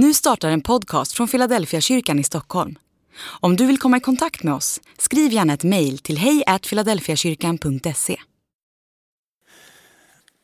Nu 0.00 0.14
startar 0.14 0.50
en 0.50 0.60
podcast 0.60 1.12
från 1.12 1.28
Philadelphia 1.28 1.80
kyrkan 1.80 2.18
i 2.18 2.24
Stockholm. 2.24 2.78
Om 3.40 3.56
du 3.56 3.66
vill 3.66 3.78
komma 3.78 3.96
i 3.96 4.00
kontakt 4.00 4.42
med 4.42 4.54
oss, 4.54 4.80
skriv 4.98 5.32
gärna 5.32 5.54
ett 5.54 5.64
mejl 5.64 5.98
till 5.98 6.18
hejfiladelfiakyrkan.se. 6.18 8.16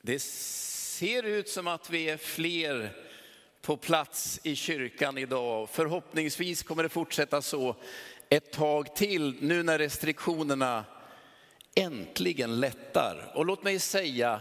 Det 0.02 0.22
ser 0.22 1.22
ut 1.22 1.48
som 1.48 1.66
att 1.66 1.90
vi 1.90 2.10
är 2.10 2.16
fler 2.16 2.92
på 3.62 3.76
plats 3.76 4.40
i 4.42 4.56
kyrkan 4.56 5.18
idag. 5.18 5.68
Förhoppningsvis 5.72 6.62
kommer 6.62 6.82
det 6.82 6.88
fortsätta 6.88 7.42
så 7.42 7.76
ett 8.28 8.52
tag 8.52 8.96
till 8.96 9.36
nu 9.40 9.62
när 9.62 9.78
restriktionerna 9.78 10.84
äntligen 11.74 12.60
lättar. 12.60 13.32
Och 13.34 13.46
låt 13.46 13.62
mig 13.62 13.78
säga 13.78 14.40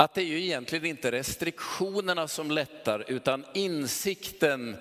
att 0.00 0.14
det 0.14 0.20
är 0.22 0.26
ju 0.26 0.42
egentligen 0.44 0.84
inte 0.84 1.12
restriktionerna 1.12 2.28
som 2.28 2.50
lättar 2.50 3.04
utan 3.08 3.44
insikten 3.54 4.76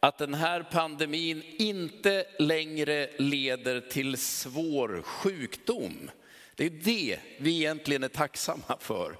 att 0.00 0.18
den 0.18 0.34
här 0.34 0.62
pandemin 0.62 1.42
inte 1.58 2.26
längre 2.38 3.10
leder 3.18 3.80
till 3.80 4.16
svår 4.16 5.02
sjukdom. 5.02 6.10
Det 6.54 6.66
är 6.66 6.70
det 6.70 7.18
vi 7.38 7.56
egentligen 7.56 8.04
är 8.04 8.08
tacksamma 8.08 8.76
för. 8.80 9.16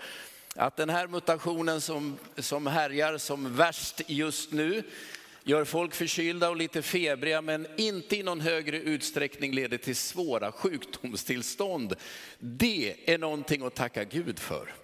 Att 0.55 0.77
den 0.77 0.91
här 0.91 1.07
mutationen 1.07 1.81
som, 1.81 2.19
som 2.37 2.67
härjar 2.67 3.19
som 3.19 3.57
värst 3.57 4.01
just 4.07 4.53
nu 4.53 4.83
gör 5.45 5.65
folk 5.65 5.95
förkylda 5.95 6.49
och 6.49 6.57
lite 6.57 6.83
febriga 6.83 7.43
men 7.43 7.67
inte 7.77 8.17
i 8.17 8.23
någon 8.23 8.41
högre 8.41 8.81
utsträckning 8.81 9.53
leder 9.53 9.79
till 9.79 9.97
svåra 9.97 10.53
sjukdomstillstånd. 10.53 11.95
Det 12.39 12.95
är 13.07 13.19
någonting 13.19 13.67
att 13.67 13.75
tacka 13.75 14.05
Gud 14.05 14.39
för. 14.39 14.75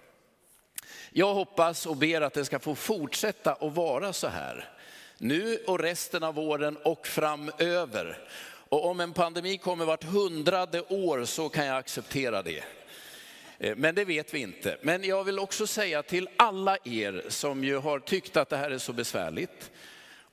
Jag 1.17 1.33
hoppas 1.33 1.85
och 1.85 1.97
ber 1.97 2.21
att 2.21 2.33
det 2.33 2.45
ska 2.45 2.59
få 2.59 2.75
fortsätta 2.75 3.53
att 3.53 3.73
vara 3.73 4.13
så 4.13 4.27
här. 4.27 4.69
Nu 5.17 5.57
och 5.67 5.79
resten 5.79 6.23
av 6.23 6.39
åren 6.39 6.77
och 6.83 7.07
framöver. 7.07 8.17
Och 8.69 8.85
om 8.85 8.99
en 8.99 9.13
pandemi 9.13 9.57
kommer 9.57 9.85
vart 9.85 10.03
hundrade 10.03 10.81
år 10.81 11.25
så 11.25 11.49
kan 11.49 11.65
jag 11.65 11.77
acceptera 11.77 12.41
det. 12.41 12.63
Eh, 13.59 13.75
men 13.75 13.95
det 13.95 14.05
vet 14.05 14.33
vi 14.33 14.39
inte. 14.39 14.77
Men 14.81 15.03
jag 15.03 15.23
vill 15.23 15.39
också 15.39 15.67
säga 15.67 16.03
till 16.03 16.29
alla 16.37 16.77
er 16.83 17.25
som 17.29 17.63
ju 17.63 17.77
har 17.77 17.99
tyckt 17.99 18.37
att 18.37 18.49
det 18.49 18.57
här 18.57 18.71
är 18.71 18.77
så 18.77 18.93
besvärligt 18.93 19.71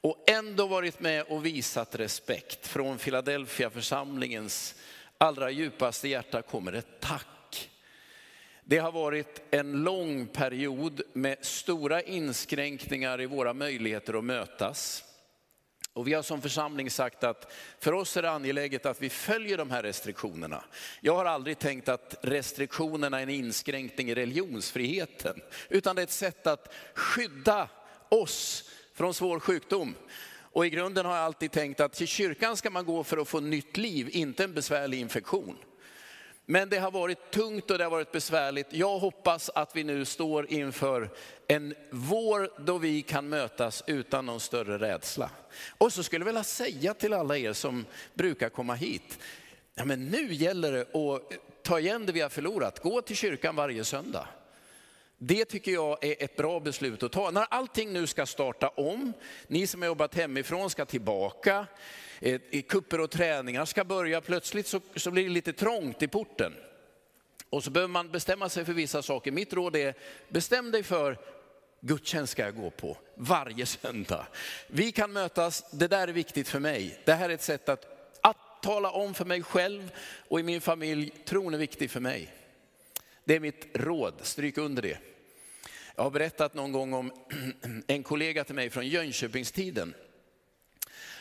och 0.01 0.25
ändå 0.27 0.67
varit 0.67 1.01
med 1.01 1.25
och 1.29 1.47
visat 1.47 1.95
respekt 1.95 2.67
från 2.67 2.99
Philadelphia 2.99 3.71
församlingens 3.71 4.75
allra 5.19 5.51
djupaste 5.51 6.09
hjärta 6.09 6.43
kommer 6.43 6.73
ett 6.73 7.01
tack. 7.01 7.27
Det 8.65 8.79
har 8.79 8.93
varit 8.93 9.43
en 9.51 9.83
lång 9.83 10.27
period 10.27 11.03
med 11.13 11.37
stora 11.41 12.03
inskränkningar 12.03 13.21
i 13.21 13.27
våra 13.27 13.55
möjligheter 13.55 14.19
att 14.19 14.25
mötas. 14.25 15.05
Och 15.93 16.09
vi 16.09 16.15
har 16.15 16.23
som 16.23 16.43
församling 16.43 16.91
sagt 16.91 17.25
att 17.25 17.53
för 17.81 17.93
oss 17.93 18.17
är 18.17 18.23
det 18.23 18.31
angeläget 18.31 18.87
att 18.87 19.03
vi 19.03 19.11
följer 19.11 19.59
de 19.59 19.71
här 19.71 19.83
restriktionerna. 19.83 20.65
Jag 21.01 21.15
har 21.15 21.25
aldrig 21.25 21.59
tänkt 21.59 21.89
att 21.89 22.15
restriktionerna 22.23 23.19
är 23.19 23.23
en 23.23 23.31
inskränkning 23.31 24.11
i 24.11 24.15
religionsfriheten, 24.15 25.41
utan 25.69 25.97
det 25.97 26.03
är 26.03 26.05
ett 26.05 26.11
sätt 26.11 26.47
att 26.47 26.73
skydda 26.95 27.69
oss 28.09 28.71
från 28.95 29.15
svår 29.15 29.41
sjukdom. 29.41 29.95
Och 30.53 30.67
i 30.67 30.71
grunden 30.71 31.07
har 31.07 31.17
jag 31.17 31.25
alltid 31.25 31.53
tänkt 31.53 31.81
att 31.81 31.93
till 31.93 32.09
kyrkan 32.09 32.57
ska 32.57 32.71
man 32.71 32.85
gå 32.85 33.05
för 33.05 33.19
att 33.19 33.29
få 33.29 33.41
nytt 33.41 33.77
liv, 33.77 34.09
inte 34.13 34.45
en 34.45 34.55
besvärlig 34.55 35.01
infektion. 35.01 35.57
Men 36.53 36.69
det 36.69 36.79
har 36.79 36.91
varit 36.91 37.31
tungt 37.31 37.71
och 37.71 37.79
det 37.79 37.85
har 37.85 37.91
varit 37.91 38.13
besvärligt. 38.13 38.67
Jag 38.71 38.99
hoppas 38.99 39.51
att 39.55 39.77
vi 39.77 39.85
nu 39.85 40.05
står 40.05 40.53
inför 40.53 41.11
en 41.49 41.75
vår 41.91 42.51
då 42.59 42.79
vi 42.79 43.03
kan 43.03 43.29
mötas 43.29 43.83
utan 43.87 44.27
någon 44.27 44.41
större 44.41 44.79
rädsla. 44.79 45.31
Och 45.79 45.93
så 45.93 46.03
skulle 46.03 46.21
jag 46.21 46.27
vilja 46.27 46.45
säga 46.45 46.95
till 46.95 47.13
alla 47.13 47.39
er 47.39 47.53
som 47.53 47.87
brukar 48.15 48.49
komma 48.49 48.75
hit, 48.75 49.19
ja, 49.75 49.85
men 49.85 50.07
nu 50.07 50.33
gäller 50.35 50.73
det 50.73 50.81
att 50.81 51.23
ta 51.63 51.81
igen 51.81 52.07
det 52.07 52.13
vi 52.13 52.21
har 52.21 52.29
förlorat. 52.29 52.83
Gå 52.83 53.03
till 53.03 53.17
kyrkan 53.17 53.57
varje 53.57 53.85
söndag. 53.85 54.29
Det 55.25 55.45
tycker 55.45 55.73
jag 55.73 56.05
är 56.05 56.25
ett 56.25 56.37
bra 56.37 56.61
beslut 56.61 57.03
att 57.03 57.13
ta. 57.13 57.31
När 57.31 57.47
allting 57.51 57.93
nu 57.93 58.07
ska 58.07 58.27
starta 58.27 58.69
om, 58.69 59.13
ni 59.47 59.67
som 59.67 59.83
har 59.83 59.87
jobbat 59.87 60.15
hemifrån 60.15 60.71
ska 60.71 60.85
tillbaka, 60.85 61.67
eh, 62.21 62.41
kupper 62.69 63.01
och 63.01 63.11
träningar 63.11 63.65
ska 63.65 63.85
börja, 63.85 64.21
plötsligt 64.21 64.67
så, 64.67 64.81
så 64.97 65.11
blir 65.11 65.25
det 65.25 65.31
lite 65.31 65.53
trångt 65.53 66.03
i 66.03 66.09
porten. 66.09 66.53
Och 67.51 67.65
så 67.65 67.71
behöver 67.71 67.93
man 67.93 68.11
bestämma 68.11 68.49
sig 68.49 68.65
för 68.65 68.73
vissa 68.73 69.03
saker. 69.03 69.33
Mitt 69.33 69.53
råd 69.53 69.77
är, 69.77 69.95
bestäm 70.29 70.71
dig 70.71 70.83
för 70.83 71.19
gudstjänst 71.81 72.33
ska 72.33 72.43
jag 72.43 72.57
gå 72.57 72.71
på 72.71 72.97
varje 73.15 73.67
söndag. 73.67 74.27
Vi 74.67 74.93
kan 74.93 75.13
mötas, 75.13 75.71
det 75.71 75.89
där 75.89 76.09
är 76.09 76.13
viktigt 76.13 76.49
för 76.49 76.61
mig. 76.61 76.99
Det 77.05 77.13
här 77.13 77.29
är 77.29 77.35
ett 77.35 77.43
sätt 77.43 77.69
att, 77.69 77.87
att 78.21 78.63
tala 78.63 78.91
om 78.91 79.15
för 79.15 79.25
mig 79.25 79.43
själv 79.43 79.93
och 80.29 80.41
i 80.41 80.43
min 80.43 80.61
familj, 80.61 81.11
tron 81.25 81.55
är 81.55 81.59
viktig 81.59 81.91
för 81.91 82.01
mig. 82.01 82.35
Det 83.25 83.37
är 83.37 83.41
mitt 83.41 83.67
råd, 83.75 84.15
stryk 84.23 84.59
under 84.59 84.83
det. 84.83 85.12
Jag 85.97 86.03
har 86.03 86.11
berättat 86.11 86.55
någon 86.55 86.73
gång 86.73 86.93
om 86.93 87.13
en 87.87 88.03
kollega 88.03 88.45
till 88.45 88.55
mig 88.55 88.71
från 88.71 88.89
Jönköpingstiden. 88.89 89.95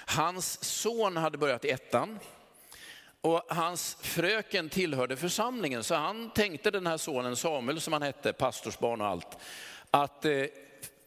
Hans 0.05 0.63
son 0.63 1.17
hade 1.17 1.37
börjat 1.37 1.65
i 1.65 1.69
ettan 1.69 2.19
och 3.21 3.43
hans 3.49 3.97
fröken 4.01 4.69
tillhörde 4.69 5.17
församlingen. 5.17 5.83
Så 5.83 5.95
han 5.95 6.29
tänkte 6.29 6.71
den 6.71 6.87
här 6.87 6.97
sonen 6.97 7.35
Samuel 7.35 7.81
som 7.81 7.93
han 7.93 8.01
hette, 8.01 8.33
pastorsbarn 8.33 9.01
och 9.01 9.07
allt, 9.07 9.37
att 9.91 10.25
eh, 10.25 10.45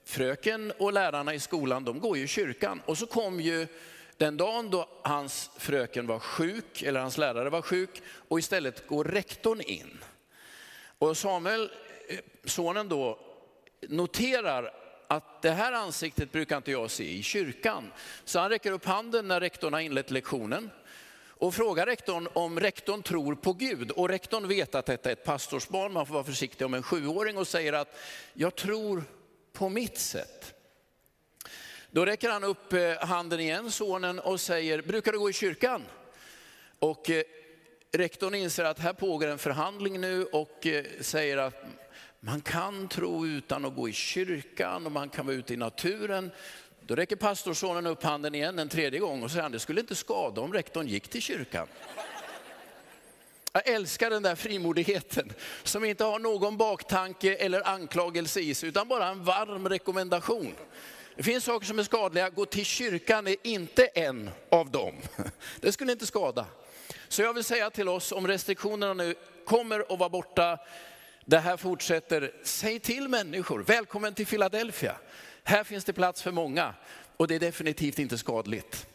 fröken 0.05 0.73
och 0.79 0.93
lärarna 0.93 1.35
i 1.35 1.41
skolan 1.41 1.85
de 1.85 2.01
går 2.01 2.17
ju 2.17 2.25
i 2.25 2.29
kyrkan. 2.29 2.83
Och 2.87 2.99
så 2.99 3.07
kom 3.07 3.41
ju 3.41 3.67
den 4.17 4.37
dagen 4.37 4.71
då 4.71 4.89
hans 5.03 5.51
fröken 5.57 6.07
var 6.07 6.19
sjuk, 6.19 6.83
eller 6.83 7.01
hans 7.01 7.19
lärare 7.19 7.51
var 7.51 7.63
sjuk, 7.63 8.03
och 8.29 8.39
istället 8.39 8.87
går 8.87 9.05
rektorn 9.05 9.61
in. 9.61 9.99
Och 10.99 11.17
Samuel, 11.17 11.71
eh, 12.09 12.19
sonen 12.45 12.89
då, 12.89 13.19
noterar 13.89 14.71
att 15.07 15.43
det 15.43 15.51
här 15.51 15.73
ansiktet 15.73 16.33
brukar 16.33 16.57
inte 16.57 16.71
jag 16.71 16.91
se 16.91 17.13
i 17.13 17.23
kyrkan. 17.23 17.93
Så 18.25 18.39
han 18.39 18.51
räcker 18.51 18.73
upp 18.73 18.85
handen 18.85 19.29
när 19.29 19.41
rektorn 19.41 19.73
har 19.73 19.81
inlett 19.81 20.11
lektionen 20.11 20.71
och 21.29 21.55
frågar 21.55 21.87
rektorn 21.87 22.29
om 22.33 22.61
rektorn 22.61 23.03
tror 23.03 23.35
på 23.35 23.53
Gud. 23.53 23.91
Och 23.91 24.09
rektorn 24.09 24.49
vet 24.49 24.75
att 24.75 24.87
detta 24.87 25.09
är 25.09 25.13
ett 25.13 25.25
pastorsbarn, 25.25 25.93
man 25.93 26.07
får 26.07 26.15
vara 26.15 26.25
försiktig 26.25 26.67
om 26.67 26.75
en 26.75 26.83
sjuåring 26.83 27.39
och 27.39 27.49
säger 27.49 27.73
att 27.73 27.99
jag 28.33 28.55
tror 28.57 29.05
på 29.53 29.69
mitt 29.69 29.99
sätt. 29.99 30.55
Då 31.91 32.05
räcker 32.05 32.31
han 32.31 32.45
upp 32.45 32.73
eh, 32.73 32.97
handen 32.99 33.41
igen, 33.41 33.71
sonen, 33.71 34.19
och 34.19 34.41
säger, 34.41 34.83
brukar 34.83 35.13
du 35.13 35.19
gå 35.19 35.31
i 35.31 35.33
kyrkan? 35.33 35.83
Och 36.79 37.11
eh, 37.11 37.23
rektorn 37.93 38.35
inser 38.35 38.65
att 38.65 38.79
här 38.79 38.93
pågår 38.93 39.27
en 39.27 39.39
förhandling 39.39 40.01
nu 40.01 40.25
och 40.25 40.67
eh, 40.67 40.85
säger 41.01 41.37
att 41.37 41.65
man 42.27 42.41
kan 42.41 42.89
tro 42.89 43.27
utan 43.27 43.65
att 43.65 43.77
gå 43.77 43.89
i 43.89 43.93
kyrkan 43.93 44.87
och 44.87 44.93
man 44.93 45.09
kan 45.09 45.27
vara 45.27 45.37
ute 45.37 45.55
i 45.55 45.57
naturen. 45.57 46.31
Då 46.81 46.95
räcker 46.95 47.17
pastorsonen 47.17 47.87
upp 47.87 48.03
handen 48.03 48.35
igen 48.35 48.59
en 48.59 48.69
tredje 48.69 49.01
gång 49.01 49.23
och 49.23 49.31
säger 49.31 49.49
det 49.49 49.59
skulle 49.59 49.81
inte 49.81 49.95
skada 49.95 50.41
om 50.41 50.53
rektorn 50.53 50.87
gick 50.87 51.09
till 51.09 51.23
kyrkan. 51.23 51.67
Jag 53.53 53.69
älskar 53.69 54.11
den 54.11 54.23
där 54.23 54.35
frimodigheten 54.35 55.33
som 55.63 55.85
inte 55.85 56.05
har 56.05 56.19
någon 56.19 56.57
baktanke 56.57 57.35
eller 57.37 57.69
anklagelse 57.69 58.41
i 58.41 58.55
sig 58.55 58.69
utan 58.69 58.89
bara 58.89 59.09
en 59.09 59.25
varm 59.25 59.69
rekommendation. 59.69 60.55
Det 61.17 61.23
finns 61.23 61.45
saker 61.45 61.67
som 61.67 61.79
är 61.79 61.83
skadliga, 61.83 62.31
gå 62.31 62.47
till 62.47 62.65
kyrkan 62.65 63.27
är 63.27 63.37
inte 63.43 63.87
en 63.87 64.31
av 64.51 64.71
dem. 64.71 64.95
Det 65.61 65.73
skulle 65.73 65.93
inte 65.93 66.07
skada. 66.07 66.47
Så 67.09 67.23
jag 67.23 67.35
vill 67.35 67.45
säga 67.45 67.71
till 67.71 67.89
oss 67.89 68.13
om 68.13 68.29
restriktionerna 68.29 68.95
nu 68.95 69.15
kommer 69.45 69.81
att 69.93 69.99
vara 69.99 70.09
borta 70.09 70.59
det 71.25 71.39
här 71.39 71.57
fortsätter. 71.57 72.33
Säg 72.43 72.79
till 72.79 73.09
människor, 73.09 73.63
välkommen 73.63 74.15
till 74.15 74.27
Philadelphia. 74.27 74.97
Här 75.45 75.65
finns 75.65 75.85
det 75.85 75.93
plats 75.93 76.23
för 76.23 76.33
många 76.33 76.75
och 77.17 77.29
det 77.29 77.35
är 77.35 77.41
definitivt 77.41 77.99
inte 77.99 78.19
skadligt. 78.19 78.87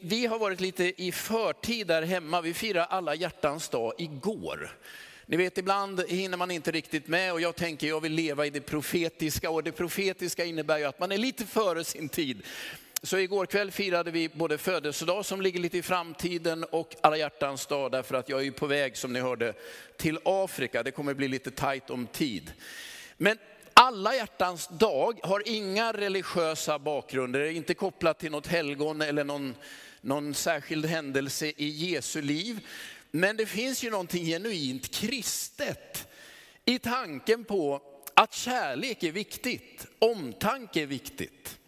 Vi 0.00 0.26
har 0.26 0.38
varit 0.38 0.60
lite 0.60 1.02
i 1.02 1.12
förtid 1.12 1.86
där 1.86 2.02
hemma. 2.02 2.40
Vi 2.40 2.54
firar 2.54 2.86
alla 2.90 3.14
hjärtans 3.14 3.68
dag 3.68 3.92
igår. 3.98 4.76
Ni 5.26 5.36
vet 5.36 5.58
ibland 5.58 6.04
hinner 6.08 6.36
man 6.36 6.50
inte 6.50 6.70
riktigt 6.70 7.08
med 7.08 7.32
och 7.32 7.40
jag 7.40 7.56
tänker 7.56 7.86
jag 7.86 8.00
vill 8.00 8.12
leva 8.12 8.46
i 8.46 8.50
det 8.50 8.60
profetiska 8.60 9.50
och 9.50 9.62
det 9.64 9.72
profetiska 9.72 10.44
innebär 10.44 10.78
ju 10.78 10.84
att 10.84 11.00
man 11.00 11.12
är 11.12 11.18
lite 11.18 11.46
före 11.46 11.84
sin 11.84 12.08
tid. 12.08 12.42
Så 13.02 13.18
igår 13.18 13.46
kväll 13.46 13.70
firade 13.70 14.10
vi 14.10 14.28
både 14.28 14.58
födelsedag 14.58 15.26
som 15.26 15.40
ligger 15.40 15.60
lite 15.60 15.78
i 15.78 15.82
framtiden 15.82 16.64
och 16.64 16.96
alla 17.00 17.16
hjärtans 17.16 17.66
dag 17.66 17.92
därför 17.92 18.14
att 18.14 18.28
jag 18.28 18.46
är 18.46 18.50
på 18.50 18.66
väg 18.66 18.96
som 18.96 19.12
ni 19.12 19.20
hörde 19.20 19.54
till 19.96 20.18
Afrika. 20.24 20.82
Det 20.82 20.90
kommer 20.90 21.14
bli 21.14 21.28
lite 21.28 21.50
tajt 21.50 21.90
om 21.90 22.06
tid. 22.06 22.52
Men 23.16 23.38
alla 23.74 24.14
hjärtans 24.14 24.68
dag 24.68 25.20
har 25.22 25.42
inga 25.46 25.92
religiösa 25.92 26.78
bakgrunder, 26.78 27.40
är 27.40 27.50
inte 27.50 27.74
kopplat 27.74 28.18
till 28.18 28.30
något 28.30 28.46
helgon 28.46 29.00
eller 29.00 29.24
någon, 29.24 29.54
någon 30.00 30.34
särskild 30.34 30.86
händelse 30.86 31.46
i 31.46 31.68
Jesu 31.68 32.22
liv. 32.22 32.66
Men 33.10 33.36
det 33.36 33.46
finns 33.46 33.84
ju 33.84 33.90
någonting 33.90 34.24
genuint 34.24 34.94
kristet 34.94 36.08
i 36.64 36.78
tanken 36.78 37.44
på 37.44 37.82
att 38.14 38.34
kärlek 38.34 39.02
är 39.02 39.12
viktigt, 39.12 39.86
omtanke 39.98 40.82
är 40.82 40.86
viktigt. 40.86 41.59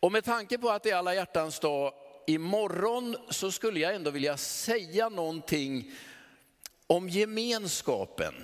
Och 0.00 0.12
med 0.12 0.24
tanke 0.24 0.58
på 0.58 0.70
att 0.70 0.82
det 0.82 0.90
är 0.90 0.96
alla 0.96 1.14
hjärtans 1.14 1.58
dag 1.60 1.92
imorgon 2.26 3.16
så 3.30 3.52
skulle 3.52 3.80
jag 3.80 3.94
ändå 3.94 4.10
vilja 4.10 4.36
säga 4.36 5.08
någonting 5.08 5.92
om 6.86 7.08
gemenskapen. 7.08 8.34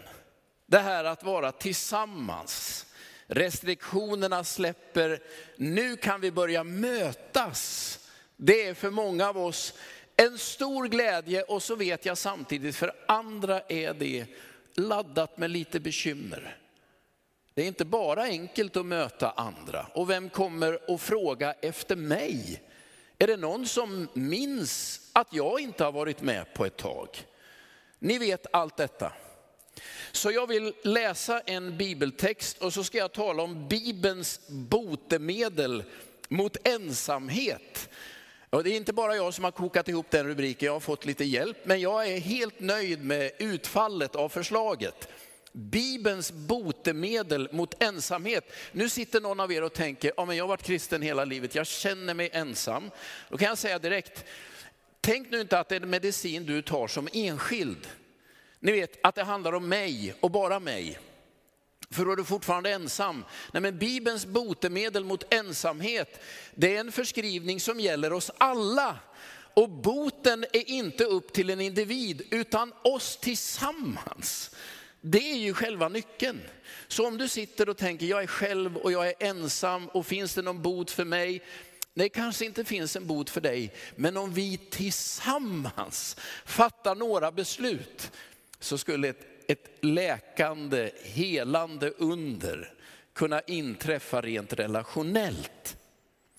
Det 0.66 0.78
här 0.78 1.04
att 1.04 1.24
vara 1.24 1.52
tillsammans. 1.52 2.86
Restriktionerna 3.26 4.44
släpper, 4.44 5.22
nu 5.56 5.96
kan 5.96 6.20
vi 6.20 6.30
börja 6.30 6.64
mötas. 6.64 7.98
Det 8.36 8.66
är 8.66 8.74
för 8.74 8.90
många 8.90 9.28
av 9.28 9.38
oss 9.38 9.74
en 10.16 10.38
stor 10.38 10.88
glädje 10.88 11.42
och 11.42 11.62
så 11.62 11.74
vet 11.74 12.06
jag 12.06 12.18
samtidigt 12.18 12.76
för 12.76 12.92
andra 13.08 13.60
är 13.60 13.94
det 13.94 14.26
laddat 14.74 15.38
med 15.38 15.50
lite 15.50 15.80
bekymmer. 15.80 16.56
Det 17.56 17.62
är 17.62 17.66
inte 17.66 17.84
bara 17.84 18.22
enkelt 18.22 18.76
att 18.76 18.86
möta 18.86 19.30
andra. 19.30 19.86
Och 19.94 20.10
vem 20.10 20.30
kommer 20.30 20.78
att 20.94 21.00
fråga 21.00 21.52
efter 21.52 21.96
mig? 21.96 22.62
Är 23.18 23.26
det 23.26 23.36
någon 23.36 23.66
som 23.66 24.08
minns 24.12 25.00
att 25.12 25.32
jag 25.32 25.60
inte 25.60 25.84
har 25.84 25.92
varit 25.92 26.22
med 26.22 26.54
på 26.54 26.66
ett 26.66 26.76
tag? 26.76 27.08
Ni 27.98 28.18
vet 28.18 28.46
allt 28.52 28.76
detta. 28.76 29.12
Så 30.12 30.30
jag 30.30 30.46
vill 30.46 30.74
läsa 30.82 31.40
en 31.40 31.76
bibeltext 31.76 32.58
och 32.58 32.72
så 32.72 32.84
ska 32.84 32.98
jag 32.98 33.12
tala 33.12 33.42
om 33.42 33.68
Bibelns 33.68 34.40
botemedel 34.48 35.84
mot 36.28 36.56
ensamhet. 36.68 37.88
Och 38.50 38.64
det 38.64 38.70
är 38.70 38.76
inte 38.76 38.92
bara 38.92 39.16
jag 39.16 39.34
som 39.34 39.44
har 39.44 39.50
kokat 39.50 39.88
ihop 39.88 40.10
den 40.10 40.26
rubriken, 40.26 40.66
jag 40.66 40.72
har 40.72 40.80
fått 40.80 41.06
lite 41.06 41.24
hjälp, 41.24 41.56
men 41.64 41.80
jag 41.80 42.08
är 42.08 42.20
helt 42.20 42.60
nöjd 42.60 43.04
med 43.04 43.30
utfallet 43.38 44.16
av 44.16 44.28
förslaget. 44.28 45.08
Bibelns 45.56 46.32
botemedel 46.32 47.48
mot 47.52 47.82
ensamhet. 47.82 48.52
Nu 48.72 48.88
sitter 48.88 49.20
någon 49.20 49.40
av 49.40 49.52
er 49.52 49.62
och 49.62 49.72
tänker, 49.72 50.12
ja 50.16 50.24
men 50.24 50.36
jag 50.36 50.44
har 50.44 50.48
varit 50.48 50.62
kristen 50.62 51.02
hela 51.02 51.24
livet, 51.24 51.54
jag 51.54 51.66
känner 51.66 52.14
mig 52.14 52.30
ensam. 52.32 52.90
Då 53.28 53.38
kan 53.38 53.48
jag 53.48 53.58
säga 53.58 53.78
direkt, 53.78 54.24
tänk 55.00 55.30
nu 55.30 55.40
inte 55.40 55.58
att 55.58 55.68
det 55.68 55.76
är 55.76 55.80
en 55.80 55.90
medicin 55.90 56.46
du 56.46 56.62
tar 56.62 56.86
som 56.86 57.08
enskild. 57.12 57.88
Ni 58.60 58.72
vet 58.72 58.98
att 59.02 59.14
det 59.14 59.22
handlar 59.22 59.52
om 59.52 59.68
mig 59.68 60.14
och 60.20 60.30
bara 60.30 60.60
mig. 60.60 60.98
För 61.90 62.04
då 62.04 62.12
är 62.12 62.16
du 62.16 62.24
fortfarande 62.24 62.70
ensam. 62.70 63.24
Nej, 63.52 63.60
men 63.60 63.78
Bibelns 63.78 64.26
botemedel 64.26 65.04
mot 65.04 65.34
ensamhet, 65.34 66.20
det 66.54 66.76
är 66.76 66.80
en 66.80 66.92
förskrivning 66.92 67.60
som 67.60 67.80
gäller 67.80 68.12
oss 68.12 68.30
alla. 68.38 68.98
Och 69.54 69.70
boten 69.70 70.44
är 70.52 70.70
inte 70.70 71.04
upp 71.04 71.32
till 71.32 71.50
en 71.50 71.60
individ, 71.60 72.22
utan 72.30 72.72
oss 72.82 73.16
tillsammans. 73.16 74.50
Det 75.00 75.30
är 75.32 75.36
ju 75.36 75.54
själva 75.54 75.88
nyckeln. 75.88 76.40
Så 76.88 77.06
om 77.06 77.18
du 77.18 77.28
sitter 77.28 77.68
och 77.68 77.76
tänker, 77.76 78.06
jag 78.06 78.22
är 78.22 78.26
själv 78.26 78.76
och 78.76 78.92
jag 78.92 79.08
är 79.08 79.14
ensam 79.18 79.88
och 79.88 80.06
finns 80.06 80.34
det 80.34 80.42
någon 80.42 80.62
bot 80.62 80.90
för 80.90 81.04
mig? 81.04 81.42
Det 81.94 82.08
kanske 82.08 82.44
inte 82.44 82.64
finns 82.64 82.96
en 82.96 83.06
bot 83.06 83.30
för 83.30 83.40
dig, 83.40 83.72
men 83.96 84.16
om 84.16 84.32
vi 84.32 84.56
tillsammans 84.56 86.16
fattar 86.44 86.94
några 86.94 87.32
beslut 87.32 88.12
så 88.60 88.78
skulle 88.78 89.08
ett, 89.08 89.26
ett 89.48 89.78
läkande, 89.80 90.90
helande 91.02 91.90
under 91.90 92.72
kunna 93.12 93.40
inträffa 93.40 94.20
rent 94.20 94.52
relationellt. 94.52 95.76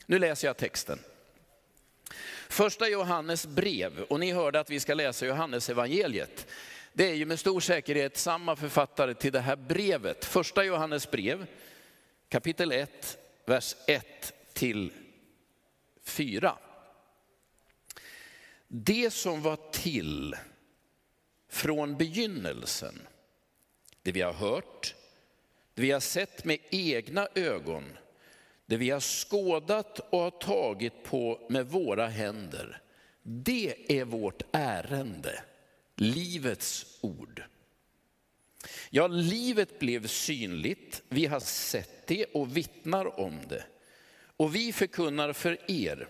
Nu 0.06 0.19
läser 0.19 0.48
jag 0.48 0.57
texten. 0.57 1.00
Första 2.50 2.88
Johannes 2.88 3.48
brev, 3.48 4.01
och 4.01 4.19
ni 4.19 4.31
hörde 4.31 4.59
att 4.59 4.69
vi 4.69 4.80
ska 4.80 4.94
läsa 4.94 5.25
Johannes 5.25 5.69
evangeliet. 5.69 6.48
Det 6.97 7.09
är 7.09 7.13
ju 7.13 7.25
med 7.25 7.39
stor 7.39 7.59
säkerhet 7.59 8.17
samma 8.17 8.55
författare 8.55 9.13
till 9.13 9.31
det 9.31 9.39
här 9.39 9.55
brevet. 9.55 10.25
Första 10.25 10.63
Johannes 10.63 11.11
brev, 11.11 11.47
kapitel 12.29 12.71
1, 12.71 13.17
vers 13.45 13.75
1 13.88 14.33
till 14.53 14.91
4. 16.03 16.57
Det 18.67 19.13
som 19.13 19.41
var 19.41 19.71
till 19.71 20.35
från 21.49 21.97
begynnelsen, 21.97 23.07
det 24.01 24.11
vi 24.11 24.21
har 24.21 24.33
hört, 24.33 24.95
det 25.73 25.81
vi 25.81 25.91
har 25.91 25.99
sett 25.99 26.45
med 26.45 26.59
egna 26.69 27.27
ögon, 27.35 27.97
det 28.65 28.77
vi 28.77 28.89
har 28.89 28.99
skådat 28.99 29.99
och 29.99 30.19
har 30.19 30.31
tagit 30.31 31.03
på 31.03 31.47
med 31.49 31.67
våra 31.67 32.07
händer. 32.07 32.81
Det 33.21 33.99
är 33.99 34.05
vårt 34.05 34.41
ärende 34.51 35.44
livets 35.97 36.97
ord. 37.01 37.44
Ja, 38.89 39.07
livet 39.07 39.79
blev 39.79 40.07
synligt, 40.07 41.01
vi 41.09 41.25
har 41.25 41.39
sett 41.39 42.07
det 42.07 42.25
och 42.25 42.57
vittnar 42.57 43.19
om 43.19 43.39
det. 43.49 43.65
Och 44.38 44.55
vi 44.55 44.73
förkunnar 44.73 45.33
för 45.33 45.71
er 45.71 46.07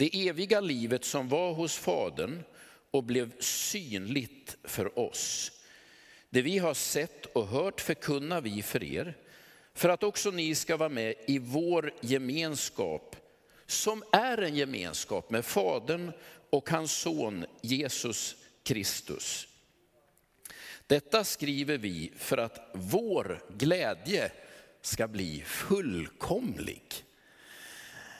det 0.00 0.28
eviga 0.28 0.60
livet 0.60 1.04
som 1.04 1.28
var 1.28 1.52
hos 1.52 1.76
Fadern 1.76 2.42
och 2.90 3.04
blev 3.04 3.40
synligt 3.40 4.56
för 4.64 4.98
oss. 4.98 5.52
Det 6.30 6.42
vi 6.42 6.58
har 6.58 6.74
sett 6.74 7.26
och 7.26 7.46
hört 7.46 7.80
förkunnar 7.80 8.40
vi 8.40 8.62
för 8.62 8.84
er, 8.84 9.16
för 9.74 9.88
att 9.88 10.02
också 10.02 10.30
ni 10.30 10.54
ska 10.54 10.76
vara 10.76 10.88
med 10.88 11.14
i 11.26 11.38
vår 11.38 11.94
gemenskap, 12.00 13.16
som 13.66 14.04
är 14.12 14.38
en 14.38 14.56
gemenskap 14.56 15.30
med 15.30 15.44
Fadern 15.44 16.12
och 16.50 16.70
hans 16.70 16.92
son 16.92 17.46
Jesus 17.62 18.36
Kristus. 18.62 19.48
Detta 20.86 21.24
skriver 21.24 21.78
vi 21.78 22.12
för 22.16 22.38
att 22.38 22.70
vår 22.72 23.42
glädje 23.48 24.32
ska 24.82 25.08
bli 25.08 25.42
fullkomlig. 25.46 26.82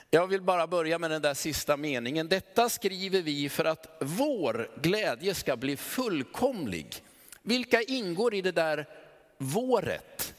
Jag 0.09 0.27
vill 0.27 0.41
bara 0.41 0.67
börja 0.67 0.99
med 0.99 1.11
den 1.11 1.21
där 1.21 1.33
sista 1.33 1.77
meningen. 1.77 2.29
Detta 2.29 2.69
skriver 2.69 3.21
vi 3.21 3.49
för 3.49 3.65
att 3.65 3.97
vår 4.01 4.71
glädje 4.81 5.33
ska 5.33 5.57
bli 5.57 5.77
fullkomlig. 5.77 7.03
Vilka 7.41 7.81
ingår 7.81 8.33
i 8.33 8.41
det 8.41 8.51
där 8.51 8.87
våret? 9.37 10.33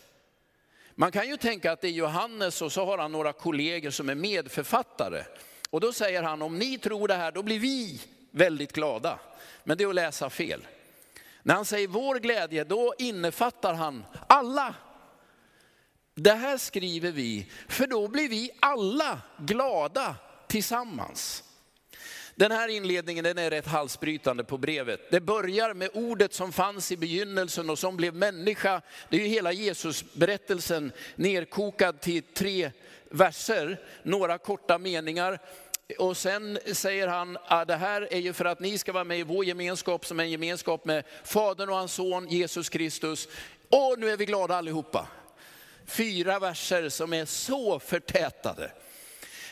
Man 0.94 1.12
kan 1.12 1.28
ju 1.28 1.36
tänka 1.36 1.72
att 1.72 1.80
det 1.80 1.88
är 1.88 1.92
Johannes 1.92 2.62
och 2.62 2.72
så 2.72 2.84
har 2.84 2.98
han 2.98 3.12
några 3.12 3.32
kollegor 3.32 3.90
som 3.90 4.08
är 4.08 4.14
medförfattare. 4.14 5.24
Och 5.70 5.80
då 5.80 5.92
säger 5.92 6.22
han, 6.22 6.42
om 6.42 6.58
ni 6.58 6.78
tror 6.78 7.08
det 7.08 7.14
här, 7.14 7.32
då 7.32 7.42
blir 7.42 7.58
vi 7.58 8.00
väldigt 8.32 8.72
glada. 8.72 9.18
Men 9.64 9.78
det 9.78 9.84
är 9.84 9.88
att 9.88 9.94
läsa 9.94 10.30
fel. 10.30 10.66
När 11.42 11.54
han 11.54 11.64
säger 11.64 11.88
vår 11.88 12.18
glädje, 12.18 12.64
då 12.64 12.94
innefattar 12.98 13.74
han 13.74 14.04
alla. 14.26 14.74
Det 16.14 16.32
här 16.32 16.58
skriver 16.58 17.12
vi, 17.12 17.50
för 17.68 17.86
då 17.86 18.08
blir 18.08 18.28
vi 18.28 18.50
alla 18.60 19.20
glada 19.38 20.16
tillsammans. 20.46 21.44
Den 22.34 22.52
här 22.52 22.68
inledningen 22.68 23.24
den 23.24 23.38
är 23.38 23.50
rätt 23.50 23.66
halsbrytande 23.66 24.44
på 24.44 24.58
brevet. 24.58 25.10
Det 25.10 25.20
börjar 25.20 25.74
med 25.74 25.90
ordet 25.94 26.34
som 26.34 26.52
fanns 26.52 26.92
i 26.92 26.96
begynnelsen 26.96 27.70
och 27.70 27.78
som 27.78 27.96
blev 27.96 28.14
människa. 28.14 28.82
Det 29.08 29.16
är 29.16 29.20
ju 29.20 29.26
hela 29.26 29.52
Jesusberättelsen 29.52 30.92
nerkokad 31.16 32.00
till 32.00 32.22
tre 32.22 32.70
verser, 33.10 33.80
några 34.02 34.38
korta 34.38 34.78
meningar. 34.78 35.38
Och 35.98 36.16
sen 36.16 36.58
säger 36.72 37.08
han 37.08 37.38
att 37.44 37.68
det 37.68 37.76
här 37.76 38.12
är 38.12 38.18
ju 38.18 38.32
för 38.32 38.44
att 38.44 38.60
ni 38.60 38.78
ska 38.78 38.92
vara 38.92 39.04
med 39.04 39.18
i 39.18 39.22
vår 39.22 39.44
gemenskap 39.44 40.06
som 40.06 40.20
är 40.20 40.24
en 40.24 40.30
gemenskap 40.30 40.84
med 40.84 41.04
Fadern 41.24 41.68
och 41.68 41.76
hans 41.76 41.92
son 41.92 42.28
Jesus 42.28 42.68
Kristus. 42.68 43.28
Och 43.68 43.98
nu 43.98 44.10
är 44.10 44.16
vi 44.16 44.26
glada 44.26 44.56
allihopa. 44.56 45.08
Fyra 45.86 46.38
verser 46.38 46.88
som 46.88 47.12
är 47.12 47.24
så 47.24 47.78
förtätade. 47.78 48.72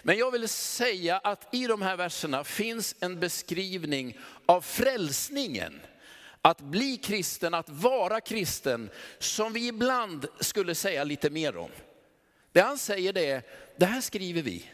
Men 0.03 0.19
jag 0.19 0.31
vill 0.31 0.49
säga 0.49 1.19
att 1.19 1.55
i 1.55 1.67
de 1.67 1.83
här 1.83 1.97
verserna 1.97 2.45
finns 2.45 2.95
en 3.01 3.21
beskrivning 3.21 4.19
av 4.47 4.61
frälsningen. 4.61 5.81
Att 6.43 6.61
bli 6.61 6.97
kristen, 6.97 7.55
att 7.55 7.69
vara 7.69 8.21
kristen, 8.21 8.91
som 9.19 9.53
vi 9.53 9.67
ibland 9.67 10.27
skulle 10.41 10.75
säga 10.75 11.05
lite 11.05 11.31
mer 11.31 11.57
om. 11.57 11.71
Det 12.53 12.61
han 12.61 12.79
säger 12.79 13.13
det 13.13 13.27
är, 13.27 13.43
det 13.77 13.87
här 13.87 14.01
skriver 14.01 14.43
vi 14.43 14.71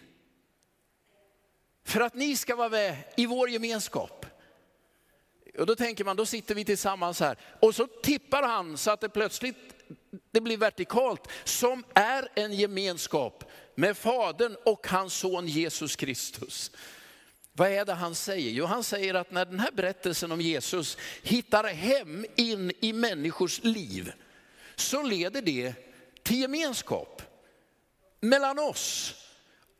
för 1.87 2.00
att 2.00 2.14
ni 2.14 2.37
ska 2.37 2.57
vara 2.57 2.69
med 2.69 2.97
i 3.16 3.26
vår 3.26 3.50
gemenskap. 3.50 4.26
Och 5.59 5.66
då 5.66 5.76
tänker 5.76 6.05
man, 6.05 6.16
då 6.16 6.26
sitter 6.26 6.55
vi 6.55 6.64
tillsammans 6.64 7.21
här. 7.21 7.38
Och 7.61 7.75
så 7.75 7.87
tippar 7.87 8.43
han 8.43 8.78
så 8.78 8.90
att 8.90 9.00
det 9.00 9.09
plötsligt 9.09 9.57
det 10.31 10.40
blir 10.40 10.57
vertikalt, 10.57 11.28
som 11.45 11.85
är 11.95 12.28
en 12.35 12.52
gemenskap 12.52 13.45
med 13.75 13.97
Fadern 13.97 14.57
och 14.64 14.87
hans 14.87 15.14
son 15.14 15.47
Jesus 15.49 15.97
Kristus. 15.97 16.71
Vad 17.52 17.69
är 17.69 17.85
det 17.85 17.93
han 17.93 18.14
säger? 18.14 18.50
Jo, 18.50 18.64
han 18.64 18.85
säger 18.85 19.14
att 19.14 19.31
när 19.31 19.45
den 19.45 19.61
här 19.61 19.73
berättelsen 19.73 20.33
om 20.33 20.40
Jesus 20.40 20.99
hittar 21.23 21.64
hem 21.64 22.26
in 22.37 22.73
i 22.81 22.93
människors 22.93 23.64
liv, 23.64 24.12
så 24.76 25.02
leder 25.02 25.43
det 25.43 25.75
till 26.23 26.40
gemenskap 26.40 27.23
mellan 28.21 28.59
oss 28.59 29.14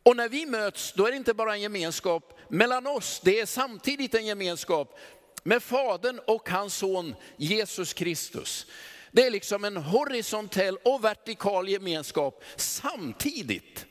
och 0.07 0.17
när 0.17 0.29
vi 0.29 0.47
möts, 0.47 0.93
då 0.93 1.07
är 1.07 1.11
det 1.11 1.17
inte 1.17 1.35
bara 1.35 1.55
en 1.55 1.61
gemenskap 1.61 2.39
mellan 2.49 2.87
oss, 2.87 3.21
det 3.25 3.41
är 3.41 3.47
samtidigt 3.47 4.15
en 4.15 4.27
gemenskap 4.27 4.99
med 5.43 5.63
Fadern 5.63 6.21
och 6.27 6.49
hans 6.49 6.75
son 6.75 7.15
Jesus 7.37 7.93
Kristus. 7.93 8.67
Det 9.13 9.27
är 9.27 9.31
liksom 9.31 9.65
en 9.65 9.77
horisontell 9.77 10.79
och 10.85 11.05
vertikal 11.05 11.69
gemenskap 11.69 12.45
samtidigt. 12.57 13.87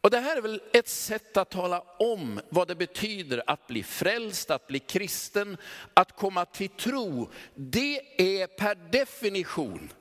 Och 0.00 0.10
det 0.10 0.20
här 0.20 0.36
är 0.36 0.40
väl 0.40 0.62
ett 0.72 0.88
sätt 0.88 1.36
att 1.36 1.50
tala 1.50 1.80
om 1.98 2.40
vad 2.48 2.68
det 2.68 2.74
betyder 2.74 3.42
att 3.46 3.66
bli 3.66 3.82
frälst, 3.82 4.50
att 4.50 4.66
bli 4.66 4.78
kristen, 4.78 5.56
att 5.94 6.16
komma 6.16 6.44
till 6.44 6.68
tro. 6.68 7.30
Det 7.54 8.00
är 8.18 8.46
per 8.46 8.74
definition 8.74 9.92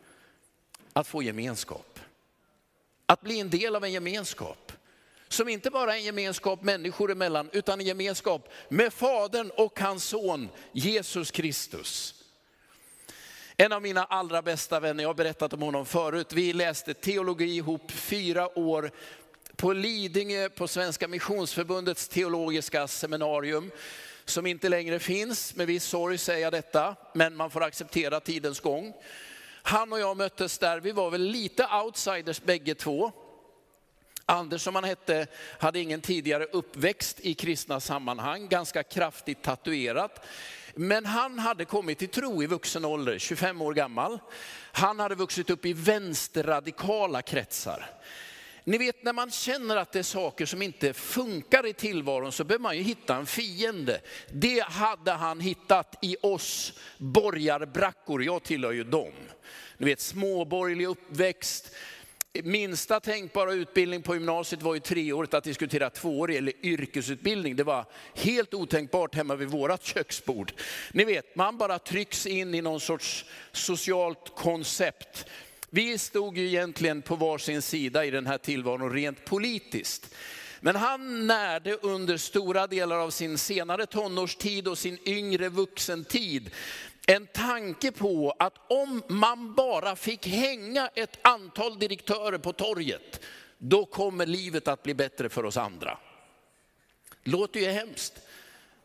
att 0.93 1.07
få 1.07 1.23
gemenskap. 1.23 1.99
Att 3.05 3.21
bli 3.21 3.39
en 3.39 3.49
del 3.49 3.75
av 3.75 3.83
en 3.83 3.91
gemenskap. 3.91 4.71
Som 5.29 5.49
inte 5.49 5.71
bara 5.71 5.93
är 5.93 5.97
en 5.97 6.03
gemenskap 6.03 6.63
människor 6.63 7.11
emellan, 7.11 7.49
utan 7.51 7.79
en 7.79 7.85
gemenskap 7.85 8.49
med 8.69 8.93
Fadern 8.93 9.51
och 9.55 9.79
hans 9.79 10.03
son 10.03 10.49
Jesus 10.71 11.31
Kristus. 11.31 12.15
En 13.57 13.71
av 13.71 13.81
mina 13.81 14.03
allra 14.03 14.41
bästa 14.41 14.79
vänner, 14.79 15.03
jag 15.03 15.09
har 15.09 15.13
berättat 15.13 15.53
om 15.53 15.61
honom 15.61 15.85
förut, 15.85 16.33
vi 16.33 16.53
läste 16.53 16.93
teologi 16.93 17.55
ihop 17.55 17.91
fyra 17.91 18.59
år 18.59 18.91
på 19.55 19.73
Lidingö 19.73 20.49
på 20.49 20.67
Svenska 20.67 21.07
Missionsförbundets 21.07 22.07
teologiska 22.07 22.87
seminarium, 22.87 23.71
som 24.25 24.45
inte 24.45 24.69
längre 24.69 24.99
finns. 24.99 25.55
Med 25.55 25.67
viss 25.67 25.83
sorg 25.83 26.17
säger 26.17 26.41
jag 26.41 26.53
detta, 26.53 26.95
men 27.13 27.35
man 27.35 27.51
får 27.51 27.63
acceptera 27.63 28.19
tidens 28.19 28.59
gång. 28.59 28.93
Han 29.61 29.93
och 29.93 29.99
jag 29.99 30.17
möttes 30.17 30.57
där, 30.57 30.79
vi 30.79 30.91
var 30.91 31.09
väl 31.11 31.21
lite 31.21 31.67
outsiders 31.83 32.41
bägge 32.41 32.75
två. 32.75 33.11
Anders 34.29 34.61
som 34.61 34.75
han 34.75 34.83
hette 34.83 35.27
hade 35.59 35.79
ingen 35.79 36.01
tidigare 36.01 36.45
uppväxt 36.45 37.19
i 37.19 37.33
kristna 37.33 37.79
sammanhang, 37.79 38.47
ganska 38.47 38.83
kraftigt 38.83 39.41
tatuerat. 39.41 40.25
Men 40.75 41.05
han 41.05 41.39
hade 41.39 41.65
kommit 41.65 41.97
till 41.99 42.09
tro 42.09 42.43
i 42.43 42.47
vuxen 42.47 42.85
ålder, 42.85 43.17
25 43.17 43.61
år 43.61 43.73
gammal. 43.73 44.19
Han 44.71 44.99
hade 44.99 45.15
vuxit 45.15 45.49
upp 45.49 45.65
i 45.65 45.73
vänsterradikala 45.73 47.21
kretsar. 47.21 47.85
Ni 48.63 48.77
vet 48.77 49.03
när 49.03 49.13
man 49.13 49.31
känner 49.31 49.77
att 49.77 49.91
det 49.91 49.99
är 49.99 50.03
saker 50.03 50.45
som 50.45 50.61
inte 50.61 50.93
funkar 50.93 51.67
i 51.67 51.73
tillvaron 51.73 52.31
så 52.31 52.43
behöver 52.43 52.63
man 52.63 52.77
ju 52.77 52.83
hitta 52.83 53.15
en 53.15 53.25
fiende. 53.25 54.01
Det 54.31 54.63
hade 54.63 55.11
han 55.11 55.39
hittat 55.39 55.95
i 56.01 56.15
oss 56.21 56.73
borgarbrackor, 56.97 58.23
jag 58.23 58.43
tillhör 58.43 58.71
ju 58.71 58.83
dem. 58.83 59.13
Ni 59.77 59.85
vet 59.85 59.99
småborgerlig 59.99 60.87
uppväxt, 60.87 61.75
minsta 62.33 62.99
tänkbara 62.99 63.53
utbildning 63.53 64.01
på 64.01 64.13
gymnasiet 64.13 64.61
var 64.61 64.73
ju 64.73 64.79
treårigt 64.79 65.33
att 65.33 65.43
diskutera 65.43 65.89
tvåårig 65.89 66.37
eller 66.37 66.65
yrkesutbildning. 66.65 67.55
Det 67.55 67.63
var 67.63 67.85
helt 68.15 68.53
otänkbart 68.53 69.15
hemma 69.15 69.35
vid 69.35 69.47
vårat 69.47 69.83
köksbord. 69.83 70.53
Ni 70.91 71.03
vet, 71.03 71.35
man 71.35 71.57
bara 71.57 71.79
trycks 71.79 72.25
in 72.25 72.55
i 72.55 72.61
någon 72.61 72.79
sorts 72.79 73.25
socialt 73.51 74.35
koncept. 74.35 75.25
Vi 75.69 75.97
stod 75.97 76.37
ju 76.37 76.47
egentligen 76.47 77.01
på 77.01 77.15
varsin 77.15 77.61
sida 77.61 78.05
i 78.05 78.11
den 78.11 78.27
här 78.27 78.37
tillvaron 78.37 78.93
rent 78.93 79.25
politiskt. 79.25 80.15
Men 80.61 80.75
han 80.75 81.27
närde 81.27 81.73
under 81.73 82.17
stora 82.17 82.67
delar 82.67 82.95
av 82.97 83.09
sin 83.09 83.37
senare 83.37 83.85
tonårstid 83.85 84.67
och 84.67 84.77
sin 84.77 84.97
yngre 85.05 85.49
vuxentid 85.49 86.51
en 87.09 87.27
tanke 87.27 87.91
på 87.91 88.33
att 88.39 88.53
om 88.67 89.03
man 89.07 89.53
bara 89.53 89.95
fick 89.95 90.27
hänga 90.27 90.89
ett 90.95 91.19
antal 91.21 91.79
direktörer 91.79 92.37
på 92.37 92.53
torget, 92.53 93.21
då 93.57 93.85
kommer 93.85 94.25
livet 94.25 94.67
att 94.67 94.83
bli 94.83 94.93
bättre 94.93 95.29
för 95.29 95.45
oss 95.45 95.57
andra. 95.57 95.97
Låter 97.23 97.59
ju 97.59 97.65
hemskt. 97.65 98.13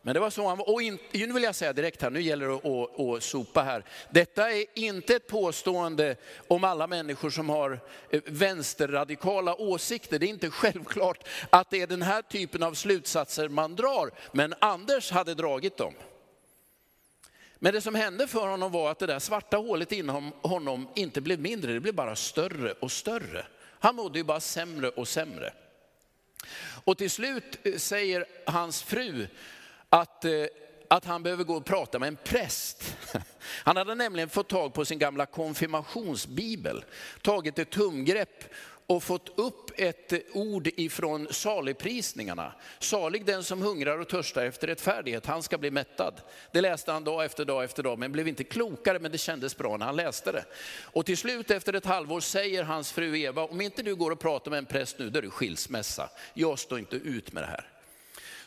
Men 0.01 0.13
det 0.13 0.19
var 0.19 0.29
så 0.29 0.47
han 0.47 0.57
var. 0.57 0.69
Och 0.69 0.81
in, 0.81 0.99
nu 1.11 1.33
vill 1.33 1.43
jag 1.43 1.55
säga 1.55 1.73
direkt 1.73 2.01
här, 2.01 2.09
nu 2.09 2.21
gäller 2.21 2.47
det 2.47 2.55
att, 2.55 2.99
att, 2.99 3.23
sopa 3.23 3.61
här. 3.61 3.83
Detta 4.11 4.51
är 4.51 4.65
inte 4.73 5.15
ett 5.15 5.27
påstående 5.27 6.15
om 6.47 6.63
alla 6.63 6.87
människor 6.87 7.29
som 7.29 7.49
har 7.49 7.79
eh, 8.09 8.21
vänsterradikala 8.25 9.55
åsikter. 9.55 10.19
Det 10.19 10.25
är 10.25 10.29
inte 10.29 10.49
självklart 10.51 11.27
att 11.49 11.69
det 11.69 11.81
är 11.81 11.87
den 11.87 12.01
här 12.01 12.21
typen 12.21 12.63
av 12.63 12.73
slutsatser 12.73 13.49
man 13.49 13.75
drar. 13.75 14.11
Men 14.31 14.53
Anders 14.59 15.11
hade 15.11 15.33
dragit 15.33 15.77
dem. 15.77 15.93
Men 17.59 17.73
det 17.73 17.81
som 17.81 17.95
hände 17.95 18.27
för 18.27 18.47
honom 18.47 18.71
var 18.71 18.91
att 18.91 18.99
det 18.99 19.05
där 19.05 19.19
svarta 19.19 19.57
hålet 19.57 19.91
inom 19.91 20.31
honom 20.41 20.87
inte 20.95 21.21
blev 21.21 21.39
mindre, 21.39 21.73
det 21.73 21.79
blev 21.79 21.95
bara 21.95 22.15
större 22.15 22.71
och 22.71 22.91
större. 22.91 23.45
Han 23.79 23.95
mådde 23.95 24.19
ju 24.19 24.23
bara 24.23 24.39
sämre 24.39 24.89
och 24.89 25.07
sämre. 25.07 25.53
Och 26.83 26.97
till 26.97 27.11
slut 27.11 27.59
eh, 27.63 27.75
säger 27.77 28.25
hans 28.45 28.83
fru 28.83 29.27
att, 29.89 30.25
eh, 30.25 30.31
att 30.89 31.05
han 31.05 31.23
behöver 31.23 31.43
gå 31.43 31.55
och 31.55 31.65
prata 31.65 31.99
med 31.99 32.07
en 32.07 32.17
präst. 32.23 32.97
Han 33.63 33.77
hade 33.77 33.95
nämligen 33.95 34.29
fått 34.29 34.49
tag 34.49 34.73
på 34.73 34.85
sin 34.85 34.99
gamla 34.99 35.25
konfirmationsbibel, 35.25 36.85
tagit 37.21 37.59
ett 37.59 37.69
tumgrepp 37.69 38.43
och 38.87 39.03
fått 39.03 39.39
upp 39.39 39.71
ett 39.79 40.13
ord 40.33 40.67
ifrån 40.67 41.27
saligprisningarna. 41.31 42.53
Salig 42.79 43.25
den 43.25 43.43
som 43.43 43.61
hungrar 43.61 43.99
och 43.99 44.07
törstar 44.07 44.45
efter 44.45 44.67
rättfärdighet, 44.67 45.25
han 45.25 45.43
ska 45.43 45.57
bli 45.57 45.71
mättad. 45.71 46.21
Det 46.51 46.61
läste 46.61 46.91
han 46.91 47.03
dag 47.03 47.25
efter 47.25 47.45
dag 47.45 47.63
efter 47.63 47.83
dag, 47.83 47.99
men 47.99 48.11
blev 48.11 48.27
inte 48.27 48.43
klokare, 48.43 48.99
men 48.99 49.11
det 49.11 49.17
kändes 49.17 49.57
bra 49.57 49.77
när 49.77 49.85
han 49.85 49.95
läste 49.95 50.31
det. 50.31 50.45
Och 50.81 51.05
till 51.05 51.17
slut 51.17 51.51
efter 51.51 51.73
ett 51.73 51.85
halvår 51.85 52.19
säger 52.19 52.63
hans 52.63 52.91
fru 52.91 53.17
Eva, 53.17 53.43
om 53.43 53.61
inte 53.61 53.83
du 53.83 53.95
går 53.95 54.11
och 54.11 54.19
pratar 54.19 54.51
med 54.51 54.57
en 54.57 54.65
präst 54.65 54.99
nu, 54.99 55.09
då 55.09 55.17
är 55.17 55.21
det 55.21 55.29
skilsmässa. 55.29 56.09
Jag 56.33 56.59
står 56.59 56.79
inte 56.79 56.95
ut 56.95 57.33
med 57.33 57.43
det 57.43 57.47
här. 57.47 57.69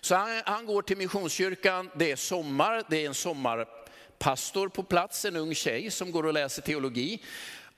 Så 0.00 0.14
han, 0.14 0.42
han 0.44 0.66
går 0.66 0.82
till 0.82 0.96
Missionskyrkan, 0.96 1.90
det 1.96 2.10
är 2.10 2.16
sommar, 2.16 2.82
det 2.88 2.96
är 2.96 3.06
en 3.06 3.14
sommarpastor 3.14 4.68
på 4.68 4.82
plats, 4.82 5.24
en 5.24 5.36
ung 5.36 5.54
tjej 5.54 5.90
som 5.90 6.12
går 6.12 6.26
och 6.26 6.32
läser 6.32 6.62
teologi. 6.62 7.22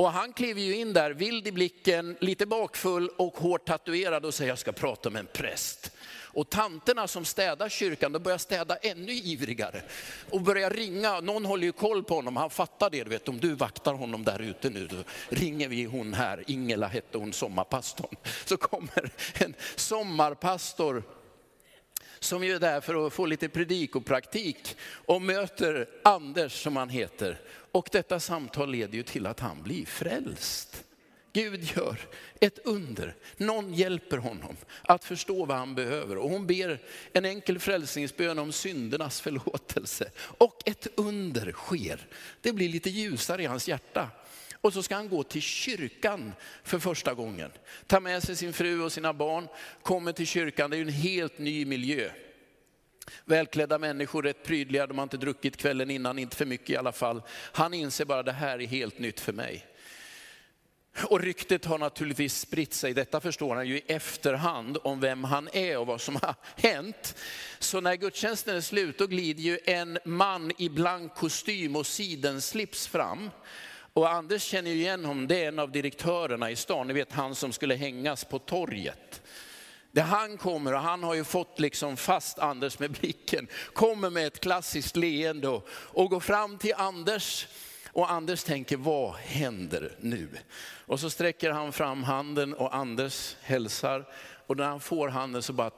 Och 0.00 0.12
han 0.12 0.32
kliver 0.32 0.60
ju 0.60 0.76
in 0.76 0.92
där, 0.92 1.10
vild 1.10 1.46
i 1.46 1.52
blicken, 1.52 2.16
lite 2.20 2.46
bakfull 2.46 3.08
och 3.16 3.38
hårt 3.38 3.64
tatuerad 3.64 4.24
och 4.24 4.34
säger 4.34 4.50
jag 4.50 4.58
ska 4.58 4.72
prata 4.72 5.10
med 5.10 5.20
en 5.20 5.28
präst. 5.32 5.92
Och 6.32 6.50
tanterna 6.50 7.08
som 7.08 7.24
städar 7.24 7.68
kyrkan, 7.68 8.12
de 8.12 8.18
börjar 8.18 8.38
städa 8.38 8.76
ännu 8.76 9.12
ivrigare. 9.12 9.82
Och 10.30 10.40
börjar 10.40 10.70
ringa, 10.70 11.20
någon 11.20 11.44
håller 11.44 11.64
ju 11.64 11.72
koll 11.72 12.04
på 12.04 12.14
honom, 12.14 12.36
han 12.36 12.50
fattar 12.50 12.90
det, 12.90 13.04
du 13.04 13.10
vet, 13.10 13.28
om 13.28 13.40
du 13.40 13.54
vaktar 13.54 13.94
honom 13.94 14.24
där 14.24 14.38
ute 14.38 14.70
nu, 14.70 14.86
då 14.86 14.96
ringer 15.28 15.68
vi 15.68 15.84
hon 15.84 16.14
här, 16.14 16.44
Ingela 16.46 16.86
hette 16.86 17.18
hon, 17.18 17.32
sommarpastorn. 17.32 18.16
Så 18.44 18.56
kommer 18.56 19.10
en 19.34 19.54
sommarpastor 19.76 21.02
som 22.20 22.44
ju 22.44 22.54
är 22.54 22.60
där 22.60 22.80
för 22.80 23.06
att 23.06 23.12
få 23.12 23.26
lite 23.26 23.48
predikopraktik 23.48 24.76
och 24.82 25.22
möter 25.22 25.88
Anders 26.04 26.62
som 26.62 26.76
han 26.76 26.88
heter. 26.88 27.40
Och 27.72 27.88
detta 27.92 28.20
samtal 28.20 28.70
leder 28.70 28.94
ju 28.94 29.02
till 29.02 29.26
att 29.26 29.40
han 29.40 29.62
blir 29.62 29.86
frälst. 29.86 30.84
Gud 31.32 31.64
gör 31.76 31.98
ett 32.40 32.58
under. 32.64 33.16
Någon 33.36 33.74
hjälper 33.74 34.16
honom 34.16 34.56
att 34.82 35.04
förstå 35.04 35.44
vad 35.44 35.56
han 35.56 35.74
behöver. 35.74 36.18
Och 36.18 36.30
hon 36.30 36.46
ber 36.46 36.78
en 37.12 37.24
enkel 37.24 37.58
frälsningsbön 37.58 38.38
om 38.38 38.52
syndernas 38.52 39.20
förlåtelse. 39.20 40.10
Och 40.18 40.62
ett 40.66 40.86
under 40.94 41.52
sker. 41.52 42.06
Det 42.40 42.52
blir 42.52 42.68
lite 42.68 42.90
ljusare 42.90 43.42
i 43.42 43.46
hans 43.46 43.68
hjärta. 43.68 44.10
Och 44.60 44.72
så 44.72 44.82
ska 44.82 44.94
han 44.94 45.08
gå 45.08 45.22
till 45.22 45.42
kyrkan 45.42 46.32
för 46.62 46.78
första 46.78 47.14
gången. 47.14 47.50
Ta 47.86 48.00
med 48.00 48.22
sig 48.22 48.36
sin 48.36 48.52
fru 48.52 48.82
och 48.82 48.92
sina 48.92 49.12
barn, 49.12 49.48
kommer 49.82 50.12
till 50.12 50.26
kyrkan, 50.26 50.70
det 50.70 50.76
är 50.76 50.78
ju 50.78 50.84
en 50.84 50.88
helt 50.88 51.38
ny 51.38 51.64
miljö. 51.64 52.10
Välklädda 53.24 53.78
människor, 53.78 54.22
rätt 54.22 54.44
prydliga, 54.44 54.86
de 54.86 54.98
har 54.98 55.02
inte 55.02 55.16
druckit 55.16 55.56
kvällen 55.56 55.90
innan, 55.90 56.18
inte 56.18 56.36
för 56.36 56.46
mycket 56.46 56.70
i 56.70 56.76
alla 56.76 56.92
fall. 56.92 57.22
Han 57.52 57.74
inser 57.74 58.04
bara 58.04 58.22
det 58.22 58.32
här 58.32 58.60
är 58.60 58.66
helt 58.66 58.98
nytt 58.98 59.20
för 59.20 59.32
mig. 59.32 59.66
Och 61.02 61.20
ryktet 61.20 61.64
har 61.64 61.78
naturligtvis 61.78 62.40
spritt 62.40 62.74
sig, 62.74 62.94
detta 62.94 63.20
förstår 63.20 63.54
han 63.54 63.68
ju 63.68 63.76
i 63.76 63.82
efterhand, 63.86 64.78
om 64.82 65.00
vem 65.00 65.24
han 65.24 65.48
är 65.52 65.78
och 65.78 65.86
vad 65.86 66.00
som 66.00 66.16
har 66.16 66.34
hänt. 66.56 67.16
Så 67.58 67.80
när 67.80 67.96
gudstjänsten 67.96 68.56
är 68.56 68.60
slut, 68.60 68.98
då 68.98 69.06
glider 69.06 69.42
ju 69.42 69.58
en 69.64 69.98
man 70.04 70.52
i 70.58 70.68
blank 70.68 71.14
kostym 71.14 71.76
och 71.76 71.86
sidenslips 71.86 72.86
fram. 72.86 73.30
Och 73.92 74.12
Anders 74.12 74.42
känner 74.42 74.70
ju 74.70 74.76
igen 74.76 75.04
honom, 75.04 75.26
det 75.26 75.44
är 75.44 75.48
en 75.48 75.58
av 75.58 75.72
direktörerna 75.72 76.50
i 76.50 76.56
stan, 76.56 76.86
ni 76.86 76.92
vet 76.92 77.12
han 77.12 77.34
som 77.34 77.52
skulle 77.52 77.74
hängas 77.74 78.24
på 78.24 78.38
torget. 78.38 79.22
Det 79.92 80.00
han 80.00 80.38
kommer, 80.38 80.74
och 80.74 80.80
han 80.80 81.02
har 81.02 81.14
ju 81.14 81.24
fått 81.24 81.60
liksom 81.60 81.96
fast 81.96 82.38
Anders 82.38 82.78
med 82.78 82.90
blicken, 82.90 83.48
kommer 83.72 84.10
med 84.10 84.26
ett 84.26 84.40
klassiskt 84.40 84.96
leende 84.96 85.48
och, 85.48 85.68
och 85.72 86.10
går 86.10 86.20
fram 86.20 86.58
till 86.58 86.74
Anders. 86.76 87.48
Och 87.92 88.10
Anders 88.10 88.44
tänker, 88.44 88.76
vad 88.76 89.14
händer 89.14 89.96
nu? 90.00 90.28
Och 90.86 91.00
så 91.00 91.10
sträcker 91.10 91.50
han 91.50 91.72
fram 91.72 92.02
handen 92.02 92.54
och 92.54 92.74
Anders 92.74 93.36
hälsar. 93.40 94.08
Och 94.46 94.56
när 94.56 94.64
han 94.64 94.80
får 94.80 95.08
handen 95.08 95.42
så 95.42 95.52
bara 95.52 95.70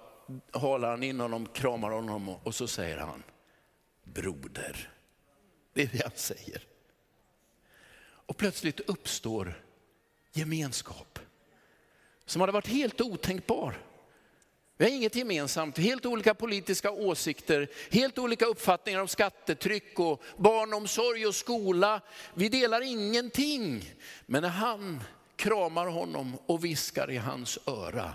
håller 0.52 0.88
han 0.88 1.02
in 1.02 1.20
honom, 1.20 1.46
kramar 1.46 1.90
honom 1.90 2.28
och 2.28 2.54
så 2.54 2.66
säger 2.66 2.98
han, 2.98 3.22
broder. 4.04 4.90
Det 5.74 5.82
är 5.82 5.90
det 5.92 6.02
han 6.02 6.12
säger. 6.14 6.71
Och 8.26 8.36
plötsligt 8.36 8.80
uppstår 8.80 9.62
gemenskap 10.32 11.18
som 12.26 12.40
hade 12.40 12.52
varit 12.52 12.66
helt 12.66 13.00
otänkbar. 13.00 13.78
Vi 14.76 14.84
har 14.84 14.92
inget 14.92 15.16
gemensamt, 15.16 15.78
helt 15.78 16.06
olika 16.06 16.34
politiska 16.34 16.90
åsikter, 16.90 17.68
helt 17.90 18.18
olika 18.18 18.46
uppfattningar 18.46 19.00
om 19.00 19.08
skattetryck 19.08 19.98
och 19.98 20.22
barnomsorg 20.36 21.26
och 21.26 21.34
skola. 21.34 22.00
Vi 22.34 22.48
delar 22.48 22.80
ingenting. 22.80 23.94
Men 24.26 24.42
när 24.42 24.48
han 24.48 25.02
kramar 25.36 25.86
honom 25.86 26.38
och 26.46 26.64
viskar 26.64 27.10
i 27.10 27.16
hans 27.16 27.58
öra, 27.66 28.14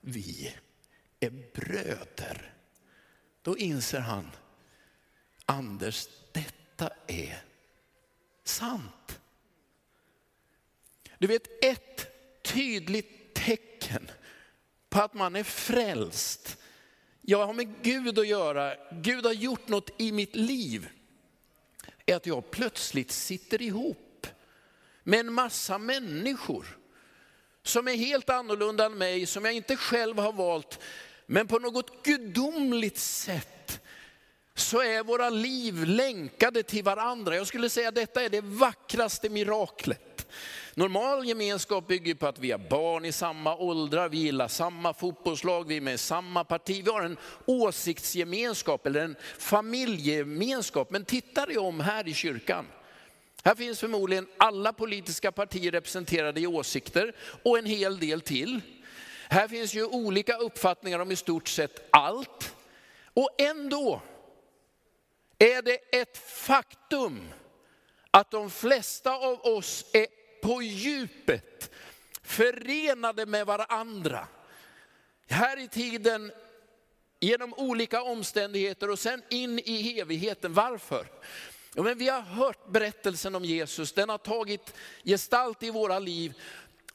vi 0.00 0.54
är 1.20 1.30
bröder. 1.30 2.54
Då 3.42 3.56
inser 3.56 4.00
han, 4.00 4.30
Anders, 5.46 6.08
detta 6.32 6.90
är 7.06 7.42
sant. 8.44 9.20
Du 11.18 11.26
vet 11.26 11.64
ett 11.64 12.06
tydligt 12.42 13.34
tecken 13.34 14.10
på 14.88 15.00
att 15.00 15.14
man 15.14 15.36
är 15.36 15.42
frälst. 15.44 16.56
Jag 17.20 17.46
har 17.46 17.52
med 17.52 17.82
Gud 17.82 18.18
att 18.18 18.28
göra, 18.28 18.74
Gud 18.92 19.26
har 19.26 19.32
gjort 19.32 19.68
något 19.68 19.90
i 19.96 20.12
mitt 20.12 20.36
liv. 20.36 20.88
Är 22.06 22.16
att 22.16 22.26
jag 22.26 22.50
plötsligt 22.50 23.10
sitter 23.10 23.62
ihop 23.62 24.26
med 25.02 25.20
en 25.20 25.32
massa 25.32 25.78
människor 25.78 26.78
som 27.62 27.88
är 27.88 27.96
helt 27.96 28.30
annorlunda 28.30 28.86
än 28.86 28.98
mig, 28.98 29.26
som 29.26 29.44
jag 29.44 29.54
inte 29.54 29.76
själv 29.76 30.18
har 30.18 30.32
valt. 30.32 30.78
Men 31.26 31.46
på 31.46 31.58
något 31.58 32.04
gudomligt 32.04 32.98
sätt 32.98 33.80
så 34.54 34.82
är 34.82 35.02
våra 35.02 35.30
liv 35.30 35.84
länkade 35.84 36.62
till 36.62 36.84
varandra. 36.84 37.36
Jag 37.36 37.46
skulle 37.46 37.70
säga 37.70 37.88
att 37.88 37.94
detta 37.94 38.22
är 38.22 38.28
det 38.28 38.40
vackraste 38.40 39.28
miraklet. 39.28 40.07
Normal 40.74 41.26
gemenskap 41.26 41.86
bygger 41.86 42.14
på 42.14 42.26
att 42.26 42.38
vi 42.38 42.50
har 42.50 42.58
barn 42.58 43.04
i 43.04 43.12
samma 43.12 43.56
åldrar, 43.56 44.08
vi 44.08 44.18
gillar 44.18 44.48
samma 44.48 44.94
fotbollslag, 44.94 45.68
vi 45.68 45.76
är 45.76 45.80
med 45.80 45.94
i 45.94 45.98
samma 45.98 46.44
parti. 46.44 46.82
Vi 46.84 46.90
har 46.90 47.02
en 47.02 47.16
åsiktsgemenskap 47.46 48.86
eller 48.86 49.04
en 49.04 49.16
familjegemenskap. 49.38 50.90
Men 50.90 51.04
titta 51.04 51.46
dig 51.46 51.58
om 51.58 51.80
här 51.80 52.08
i 52.08 52.14
kyrkan. 52.14 52.66
Här 53.44 53.54
finns 53.54 53.80
förmodligen 53.80 54.26
alla 54.36 54.72
politiska 54.72 55.32
partier 55.32 55.72
representerade 55.72 56.40
i 56.40 56.46
åsikter 56.46 57.12
och 57.44 57.58
en 57.58 57.66
hel 57.66 57.98
del 57.98 58.20
till. 58.20 58.60
Här 59.28 59.48
finns 59.48 59.74
ju 59.74 59.84
olika 59.84 60.36
uppfattningar 60.36 60.98
om 60.98 61.10
i 61.10 61.16
stort 61.16 61.48
sett 61.48 61.88
allt. 61.90 62.54
Och 63.14 63.30
ändå 63.38 64.02
är 65.38 65.62
det 65.62 66.00
ett 66.00 66.18
faktum 66.18 67.28
att 68.10 68.30
de 68.30 68.50
flesta 68.50 69.16
av 69.16 69.40
oss 69.40 69.84
är 69.92 70.06
på 70.48 70.62
djupet 70.62 71.70
förenade 72.22 73.26
med 73.26 73.46
varandra. 73.46 74.28
Här 75.28 75.58
i 75.58 75.68
tiden 75.68 76.32
genom 77.20 77.54
olika 77.54 78.02
omständigheter 78.02 78.90
och 78.90 78.98
sen 78.98 79.22
in 79.28 79.58
i 79.58 80.00
evigheten. 80.00 80.54
Varför? 80.54 81.06
Ja, 81.74 81.82
men 81.82 81.98
vi 81.98 82.08
har 82.08 82.20
hört 82.20 82.68
berättelsen 82.68 83.34
om 83.34 83.44
Jesus, 83.44 83.92
den 83.92 84.08
har 84.08 84.18
tagit 84.18 84.74
gestalt 85.04 85.62
i 85.62 85.70
våra 85.70 85.98
liv. 85.98 86.34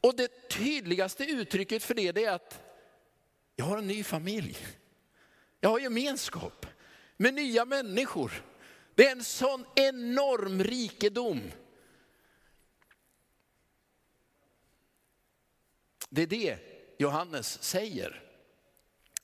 Och 0.02 0.16
det 0.16 0.50
tydligaste 0.50 1.24
uttrycket 1.24 1.84
för 1.84 1.94
det 1.94 2.26
är 2.26 2.32
att 2.32 2.62
jag 3.56 3.66
har 3.66 3.78
en 3.78 3.88
ny 3.88 4.04
familj. 4.04 4.58
Jag 5.60 5.70
har 5.70 5.80
gemenskap 5.80 6.66
med 7.18 7.34
nya 7.34 7.66
människor. 7.66 8.44
Det 8.96 9.08
är 9.08 9.12
en 9.12 9.24
sån 9.24 9.66
enorm 9.76 10.64
rikedom. 10.64 11.42
Det 16.14 16.22
är 16.22 16.28
det 16.28 16.58
Johannes 16.98 17.64
säger. 17.64 18.22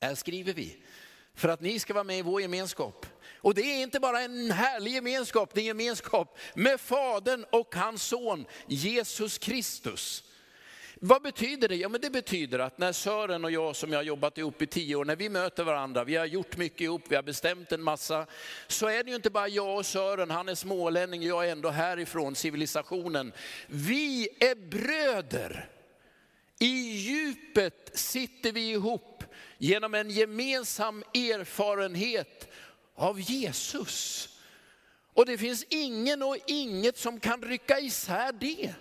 Här 0.02 0.16
skriver 0.16 0.54
vi. 0.54 0.78
För 1.36 1.50
att 1.50 1.62
ni 1.62 1.80
ska 1.80 1.94
vara 1.94 2.04
med 2.04 2.18
i 2.18 2.22
vår 2.22 2.42
gemenskap. 2.42 3.06
Och 3.38 3.54
det 3.54 3.62
är 3.62 3.84
inte 3.84 4.00
bara 4.00 4.22
en 4.22 4.52
härlig 4.52 4.94
gemenskap, 4.94 5.54
det 5.54 5.62
är 5.62 5.66
gemenskap 5.66 6.38
med 6.54 6.82
Fadern 6.82 7.46
och 7.52 7.76
hans 7.76 8.04
son 8.04 8.46
Jesus 8.68 9.38
Kristus. 9.38 10.24
Vad 10.96 11.22
betyder 11.22 11.68
det? 11.68 11.76
Ja, 11.76 11.90
men 11.90 12.02
det 12.02 12.10
betyder 12.10 12.60
att 12.60 12.78
när 12.78 12.92
Sören 12.92 13.46
och 13.46 13.52
jag 13.52 13.76
som 13.76 13.92
jag 13.92 14.00
har 14.00 14.04
jobbat 14.04 14.38
ihop 14.38 14.62
i 14.62 14.68
tio 14.68 14.96
år, 14.96 15.06
när 15.06 15.16
vi 15.16 15.30
möter 15.30 15.64
varandra, 15.64 16.04
vi 16.04 16.16
har 16.16 16.26
gjort 16.26 16.58
mycket 16.58 16.82
ihop, 16.82 17.02
vi 17.10 17.16
har 17.16 17.24
bestämt 17.24 17.72
en 17.72 17.82
massa, 17.82 18.26
så 18.68 18.88
är 18.88 19.04
det 19.04 19.10
ju 19.10 19.16
inte 19.16 19.30
bara 19.30 19.48
jag 19.48 19.78
och 19.78 19.86
Sören, 19.86 20.32
han 20.32 20.50
är 20.50 20.56
smålänning, 20.56 21.24
jag 21.24 21.48
är 21.48 21.52
ändå 21.52 21.70
härifrån 21.70 22.36
civilisationen. 22.36 23.34
Vi 23.68 24.30
är 24.40 24.56
bröder. 24.56 25.79
I 26.60 26.98
djupet 26.98 27.92
sitter 27.94 28.52
vi 28.52 28.70
ihop 28.72 29.24
genom 29.58 29.94
en 29.94 30.10
gemensam 30.10 31.04
erfarenhet 31.14 32.48
av 32.96 33.22
Jesus. 33.22 34.30
Och 35.14 35.26
det 35.26 35.38
finns 35.38 35.66
ingen 35.70 36.24
och 36.24 36.38
inget 36.48 36.98
som 36.98 37.20
kan 37.20 37.42
rycka 37.42 37.80
isär 37.80 38.32
det. 38.32 38.74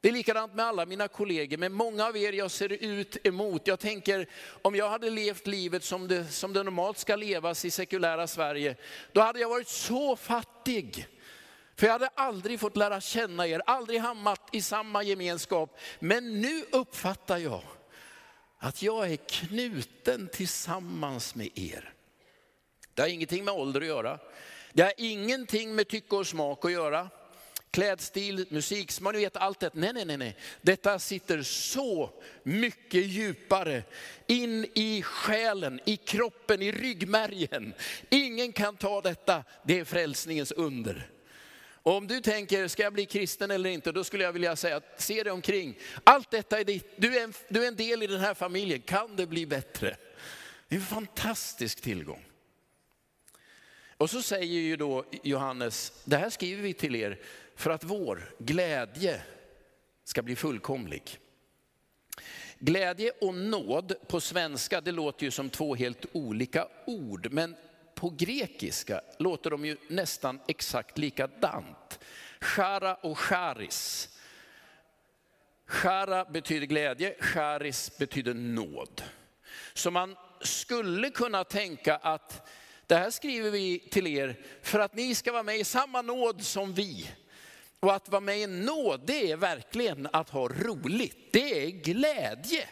Det 0.00 0.08
är 0.08 0.12
likadant 0.12 0.54
med 0.54 0.64
alla 0.64 0.86
mina 0.86 1.08
kollegor, 1.08 1.56
med 1.56 1.72
många 1.72 2.06
av 2.06 2.16
er 2.16 2.32
jag 2.32 2.50
ser 2.50 2.72
ut 2.72 3.26
emot. 3.26 3.66
Jag 3.66 3.80
tänker, 3.80 4.28
om 4.62 4.74
jag 4.74 4.88
hade 4.88 5.10
levt 5.10 5.46
livet 5.46 5.84
som 5.84 6.08
det, 6.08 6.26
som 6.26 6.52
det 6.52 6.62
normalt 6.62 6.98
ska 6.98 7.16
levas 7.16 7.64
i 7.64 7.70
sekulära 7.70 8.26
Sverige, 8.26 8.76
då 9.12 9.20
hade 9.20 9.40
jag 9.40 9.48
varit 9.48 9.68
så 9.68 10.16
fattig. 10.16 11.06
För 11.80 11.86
jag 11.86 11.92
hade 11.92 12.08
aldrig 12.14 12.60
fått 12.60 12.76
lära 12.76 13.00
känna 13.00 13.46
er, 13.46 13.62
aldrig 13.66 14.00
hamnat 14.00 14.40
i 14.52 14.62
samma 14.62 15.02
gemenskap. 15.02 15.78
Men 15.98 16.40
nu 16.40 16.64
uppfattar 16.72 17.38
jag 17.38 17.62
att 18.58 18.82
jag 18.82 19.12
är 19.12 19.16
knuten 19.16 20.28
tillsammans 20.32 21.34
med 21.34 21.48
er. 21.54 21.92
Det 22.94 23.02
har 23.02 23.08
ingenting 23.08 23.44
med 23.44 23.54
ålder 23.54 23.80
att 23.80 23.86
göra. 23.86 24.18
Det 24.72 24.82
har 24.82 24.92
ingenting 24.96 25.74
med 25.74 25.88
tycke 25.88 26.16
och 26.16 26.26
smak 26.26 26.64
att 26.64 26.72
göra. 26.72 27.08
Klädstil, 27.70 28.46
musik, 28.50 29.00
ni 29.00 29.12
vet 29.12 29.36
allt 29.36 29.60
det. 29.60 29.74
Nej, 29.74 29.92
nej, 29.92 30.04
nej, 30.04 30.16
nej. 30.16 30.36
Detta 30.62 30.98
sitter 30.98 31.42
så 31.42 32.10
mycket 32.42 33.06
djupare 33.06 33.82
in 34.26 34.66
i 34.74 35.02
själen, 35.02 35.80
i 35.84 35.96
kroppen, 35.96 36.62
i 36.62 36.72
ryggmärgen. 36.72 37.74
Ingen 38.10 38.52
kan 38.52 38.76
ta 38.76 39.00
detta, 39.00 39.44
det 39.64 39.78
är 39.78 39.84
frälsningens 39.84 40.52
under. 40.52 41.10
Och 41.82 41.96
om 41.96 42.06
du 42.06 42.20
tänker, 42.20 42.68
ska 42.68 42.82
jag 42.82 42.92
bli 42.92 43.06
kristen 43.06 43.50
eller 43.50 43.70
inte? 43.70 43.92
Då 43.92 44.04
skulle 44.04 44.24
jag 44.24 44.32
vilja 44.32 44.56
säga, 44.56 44.80
se 44.96 45.22
dig 45.22 45.32
omkring. 45.32 45.78
Allt 46.04 46.30
detta 46.30 46.60
är 46.60 46.64
ditt, 46.64 46.92
du 46.96 47.18
är, 47.18 47.24
en, 47.24 47.34
du 47.48 47.64
är 47.64 47.68
en 47.68 47.76
del 47.76 48.02
i 48.02 48.06
den 48.06 48.20
här 48.20 48.34
familjen. 48.34 48.80
Kan 48.80 49.16
det 49.16 49.26
bli 49.26 49.46
bättre? 49.46 49.96
Det 50.68 50.74
är 50.74 50.80
en 50.80 50.86
fantastisk 50.86 51.80
tillgång. 51.80 52.24
Och 53.96 54.10
så 54.10 54.22
säger 54.22 54.60
ju 54.60 54.76
då 54.76 55.04
Johannes, 55.22 56.02
det 56.04 56.16
här 56.16 56.30
skriver 56.30 56.62
vi 56.62 56.74
till 56.74 56.96
er 56.96 57.18
för 57.56 57.70
att 57.70 57.84
vår 57.84 58.34
glädje 58.38 59.20
ska 60.04 60.22
bli 60.22 60.36
fullkomlig. 60.36 61.18
Glädje 62.58 63.12
och 63.20 63.34
nåd 63.34 63.94
på 64.08 64.20
svenska, 64.20 64.80
det 64.80 64.92
låter 64.92 65.24
ju 65.24 65.30
som 65.30 65.50
två 65.50 65.74
helt 65.74 66.06
olika 66.12 66.68
ord, 66.86 67.28
men 67.32 67.56
på 68.00 68.10
grekiska 68.10 69.00
låter 69.18 69.50
de 69.50 69.64
ju 69.64 69.76
nästan 69.88 70.40
exakt 70.48 70.98
likadant. 70.98 71.98
Chara 72.40 72.94
och 72.94 73.18
charis. 73.18 74.08
Chara 75.66 76.24
betyder 76.24 76.66
glädje, 76.66 77.14
charis 77.20 77.98
betyder 77.98 78.34
nåd. 78.34 79.02
Så 79.74 79.90
man 79.90 80.16
skulle 80.40 81.10
kunna 81.10 81.44
tänka 81.44 81.96
att 81.96 82.48
det 82.86 82.96
här 82.96 83.10
skriver 83.10 83.50
vi 83.50 83.78
till 83.78 84.06
er 84.06 84.40
för 84.62 84.78
att 84.78 84.94
ni 84.94 85.14
ska 85.14 85.32
vara 85.32 85.42
med 85.42 85.58
i 85.58 85.64
samma 85.64 86.02
nåd 86.02 86.42
som 86.42 86.74
vi. 86.74 87.10
Och 87.80 87.94
att 87.94 88.08
vara 88.08 88.20
med 88.20 88.38
i 88.38 88.46
nåd, 88.46 89.00
det 89.06 89.30
är 89.30 89.36
verkligen 89.36 90.08
att 90.12 90.30
ha 90.30 90.48
roligt. 90.48 91.32
Det 91.32 91.64
är 91.64 91.70
glädje. 91.70 92.68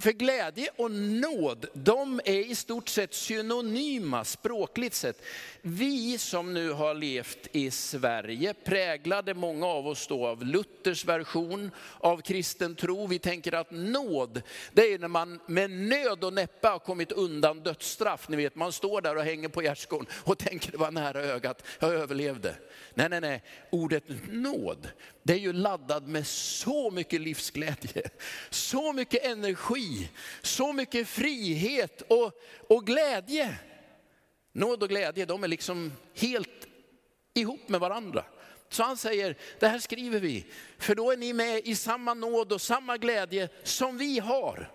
För 0.00 0.12
glädje 0.12 0.68
och 0.76 0.90
nåd, 0.90 1.66
de 1.72 2.20
är 2.24 2.50
i 2.50 2.54
stort 2.54 2.88
sett 2.88 3.14
synonyma 3.14 4.24
språkligt 4.24 4.94
sett. 4.94 5.22
Vi 5.62 6.18
som 6.18 6.54
nu 6.54 6.70
har 6.70 6.94
levt 6.94 7.48
i 7.52 7.70
Sverige, 7.70 8.54
präglade 8.54 9.34
många 9.34 9.66
av 9.66 9.86
oss 9.86 10.06
då 10.06 10.26
av 10.26 10.44
Luthers 10.44 11.04
version 11.04 11.70
av 11.98 12.20
kristen 12.20 12.74
tro. 12.74 13.06
Vi 13.06 13.18
tänker 13.18 13.54
att 13.54 13.70
nåd, 13.70 14.42
det 14.72 14.92
är 14.92 14.98
när 14.98 15.08
man 15.08 15.40
med 15.46 15.70
nöd 15.70 16.24
och 16.24 16.32
näppa 16.32 16.68
har 16.68 16.78
kommit 16.78 17.12
undan 17.12 17.60
dödsstraff. 17.60 18.28
Ni 18.28 18.36
vet, 18.36 18.54
man 18.54 18.72
står 18.72 19.00
där 19.00 19.16
och 19.16 19.22
hänger 19.22 19.48
på 19.48 19.62
gärdsgården 19.62 20.06
och 20.12 20.38
tänker 20.38 20.72
det 20.72 20.78
var 20.78 20.90
nära 20.90 21.20
ögat, 21.20 21.62
jag 21.78 21.94
överlevde. 21.94 22.56
Nej, 22.94 23.08
nej, 23.08 23.20
nej, 23.20 23.42
ordet 23.70 24.04
nåd, 24.30 24.88
det 25.22 25.32
är 25.32 25.38
ju 25.38 25.52
laddad 25.52 26.08
med 26.08 26.26
så 26.26 26.90
mycket 26.90 27.20
livsglädje, 27.20 28.02
så 28.50 28.92
mycket 28.92 29.24
energi, 29.24 29.85
så 30.42 30.72
mycket 30.72 31.08
frihet 31.08 32.02
och, 32.02 32.32
och 32.68 32.86
glädje. 32.86 33.58
Nåd 34.52 34.82
och 34.82 34.88
glädje, 34.88 35.24
de 35.24 35.44
är 35.44 35.48
liksom 35.48 35.92
helt 36.14 36.66
ihop 37.34 37.68
med 37.68 37.80
varandra. 37.80 38.24
Så 38.68 38.82
han 38.82 38.96
säger, 38.96 39.36
det 39.58 39.68
här 39.68 39.78
skriver 39.78 40.20
vi, 40.20 40.46
för 40.78 40.94
då 40.94 41.10
är 41.10 41.16
ni 41.16 41.32
med 41.32 41.60
i 41.64 41.74
samma 41.74 42.14
nåd 42.14 42.52
och 42.52 42.60
samma 42.60 42.96
glädje 42.96 43.48
som 43.62 43.98
vi 43.98 44.18
har. 44.18 44.72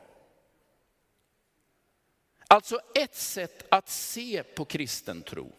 Alltså 2.48 2.80
ett 2.96 3.16
sätt 3.16 3.66
att 3.70 3.90
se 3.90 4.44
på 4.44 4.66
kristen 4.66 5.22
tro 5.22 5.56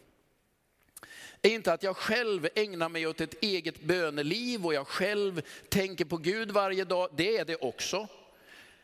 är 1.41 1.49
inte 1.49 1.73
att 1.73 1.83
jag 1.83 1.97
själv 1.97 2.47
ägnar 2.55 2.89
mig 2.89 3.07
åt 3.07 3.21
ett 3.21 3.43
eget 3.43 3.81
böneliv 3.81 4.65
och 4.65 4.73
jag 4.73 4.87
själv 4.87 5.41
tänker 5.69 6.05
på 6.05 6.17
Gud 6.17 6.51
varje 6.51 6.83
dag. 6.83 7.09
Det 7.15 7.37
är 7.37 7.45
det 7.45 7.55
också. 7.55 8.07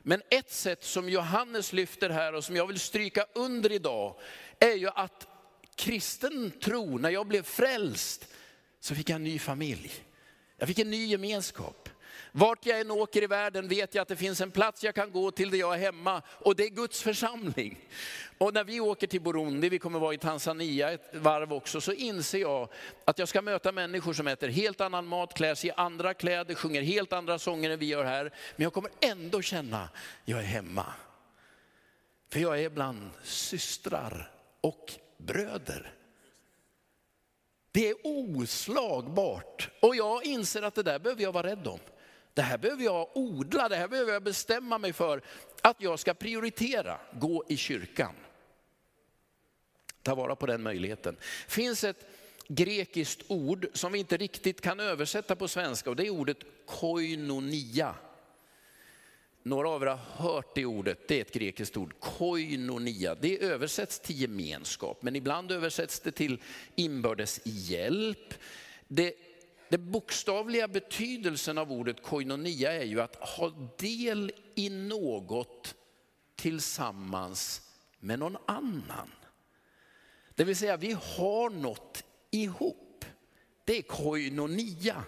Men 0.03 0.21
ett 0.29 0.51
sätt 0.51 0.83
som 0.83 1.09
Johannes 1.09 1.73
lyfter 1.73 2.09
här 2.09 2.33
och 2.33 2.43
som 2.43 2.55
jag 2.55 2.67
vill 2.67 2.79
stryka 2.79 3.25
under 3.35 3.71
idag 3.71 4.15
är 4.59 4.75
ju 4.75 4.87
att 4.87 5.27
kristen 5.75 6.51
tro, 6.51 6.97
när 6.97 7.09
jag 7.09 7.27
blev 7.27 7.43
frälst 7.43 8.27
så 8.79 8.95
fick 8.95 9.09
jag 9.09 9.15
en 9.15 9.23
ny 9.23 9.39
familj. 9.39 9.91
Jag 10.57 10.67
fick 10.67 10.79
en 10.79 10.91
ny 10.91 11.05
gemenskap. 11.05 11.89
Vart 12.31 12.65
jag 12.65 12.79
än 12.79 12.91
åker 12.91 13.23
i 13.23 13.27
världen 13.27 13.67
vet 13.67 13.95
jag 13.95 14.01
att 14.01 14.07
det 14.07 14.15
finns 14.15 14.41
en 14.41 14.51
plats 14.51 14.83
jag 14.83 14.95
kan 14.95 15.11
gå 15.11 15.31
till 15.31 15.49
där 15.49 15.57
jag 15.57 15.73
är 15.73 15.79
hemma 15.79 16.21
och 16.27 16.55
det 16.55 16.63
är 16.63 16.69
Guds 16.69 17.01
församling. 17.01 17.79
Och 18.37 18.53
när 18.53 18.63
vi 18.63 18.79
åker 18.79 19.07
till 19.07 19.21
Burundi, 19.21 19.69
vi 19.69 19.79
kommer 19.79 19.99
vara 19.99 20.13
i 20.13 20.17
Tanzania 20.17 20.91
ett 20.91 21.09
varv 21.13 21.53
också, 21.53 21.81
så 21.81 21.93
inser 21.93 22.39
jag 22.39 22.69
att 23.05 23.19
jag 23.19 23.27
ska 23.27 23.41
möta 23.41 23.71
människor 23.71 24.13
som 24.13 24.27
äter 24.27 24.47
helt 24.47 24.81
annan 24.81 25.05
mat, 25.05 25.33
klär 25.33 25.55
sig 25.55 25.69
i 25.69 25.73
andra 25.77 26.13
kläder, 26.13 26.55
sjunger 26.55 26.81
helt 26.81 27.13
andra 27.13 27.39
sånger 27.39 27.69
än 27.69 27.79
vi 27.79 27.85
gör 27.85 28.05
här. 28.05 28.23
Men 28.55 28.63
jag 28.63 28.73
kommer 28.73 28.91
ändå 29.01 29.41
känna, 29.41 29.83
att 29.83 29.91
jag 30.25 30.39
är 30.39 30.43
hemma. 30.43 30.85
För 32.31 32.39
jag 32.39 32.59
är 32.59 32.69
bland 32.69 33.09
systrar 33.23 34.31
och 34.61 34.91
bröder. 35.17 35.93
Det 37.71 37.89
är 37.89 37.95
oslagbart. 38.03 39.69
Och 39.81 39.95
jag 39.95 40.25
inser 40.25 40.61
att 40.61 40.75
det 40.75 40.83
där 40.83 40.99
behöver 40.99 41.23
jag 41.23 41.31
vara 41.31 41.47
rädd 41.47 41.67
om. 41.67 41.79
Det 42.33 42.41
här 42.41 42.57
behöver 42.57 42.83
jag 42.83 43.17
odla, 43.17 43.69
det 43.69 43.75
här 43.75 43.87
behöver 43.87 44.13
jag 44.13 44.23
bestämma 44.23 44.77
mig 44.77 44.93
för 44.93 45.21
att 45.61 45.81
jag 45.81 45.99
ska 45.99 46.13
prioritera, 46.13 46.99
gå 47.13 47.43
i 47.47 47.57
kyrkan. 47.57 48.15
Ta 50.01 50.15
vara 50.15 50.35
på 50.35 50.45
den 50.45 50.63
möjligheten. 50.63 51.15
Det 51.45 51.51
finns 51.51 51.83
ett 51.83 52.05
grekiskt 52.47 53.21
ord 53.27 53.67
som 53.73 53.91
vi 53.91 53.99
inte 53.99 54.17
riktigt 54.17 54.61
kan 54.61 54.79
översätta 54.79 55.35
på 55.35 55.47
svenska 55.47 55.89
och 55.89 55.95
det 55.95 56.05
är 56.05 56.09
ordet 56.09 56.37
koinonia. 56.65 57.95
Några 59.43 59.69
av 59.69 59.81
er 59.81 59.87
har 59.87 59.97
hört 59.97 60.55
det 60.55 60.65
ordet, 60.65 61.07
det 61.07 61.17
är 61.17 61.21
ett 61.21 61.33
grekiskt 61.33 61.77
ord, 61.77 61.99
koinonia. 61.99 63.15
Det 63.15 63.43
översätts 63.43 63.99
till 63.99 64.21
gemenskap, 64.21 65.01
men 65.01 65.15
ibland 65.15 65.51
översätts 65.51 65.99
det 65.99 66.11
till 66.11 66.41
inbördes 66.75 67.41
hjälp. 67.43 68.33
Det 68.87 69.13
den 69.69 69.91
bokstavliga 69.91 70.67
betydelsen 70.67 71.57
av 71.57 71.71
ordet 71.71 72.03
koinonia 72.03 72.73
är 72.73 72.85
ju 72.85 73.01
att 73.01 73.15
ha 73.15 73.49
del 73.77 74.31
i 74.55 74.69
något 74.69 75.75
tillsammans 76.35 77.61
med 77.99 78.19
någon 78.19 78.37
annan. 78.45 79.11
Det 80.35 80.43
vill 80.43 80.55
säga 80.55 80.77
vi 80.77 80.91
har 80.91 81.49
något 81.49 82.03
ihop. 82.31 83.05
Det 83.65 83.77
är 83.77 83.81
koinonia. 83.81 85.03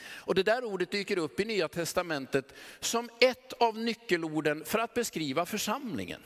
Och 0.00 0.34
det 0.34 0.42
där 0.42 0.64
ordet 0.64 0.90
dyker 0.90 1.18
upp 1.18 1.40
i 1.40 1.44
Nya 1.44 1.68
Testamentet 1.68 2.54
som 2.80 3.10
ett 3.20 3.52
av 3.52 3.78
nyckelorden 3.78 4.64
för 4.64 4.78
att 4.78 4.94
beskriva 4.94 5.46
församlingen. 5.46 6.22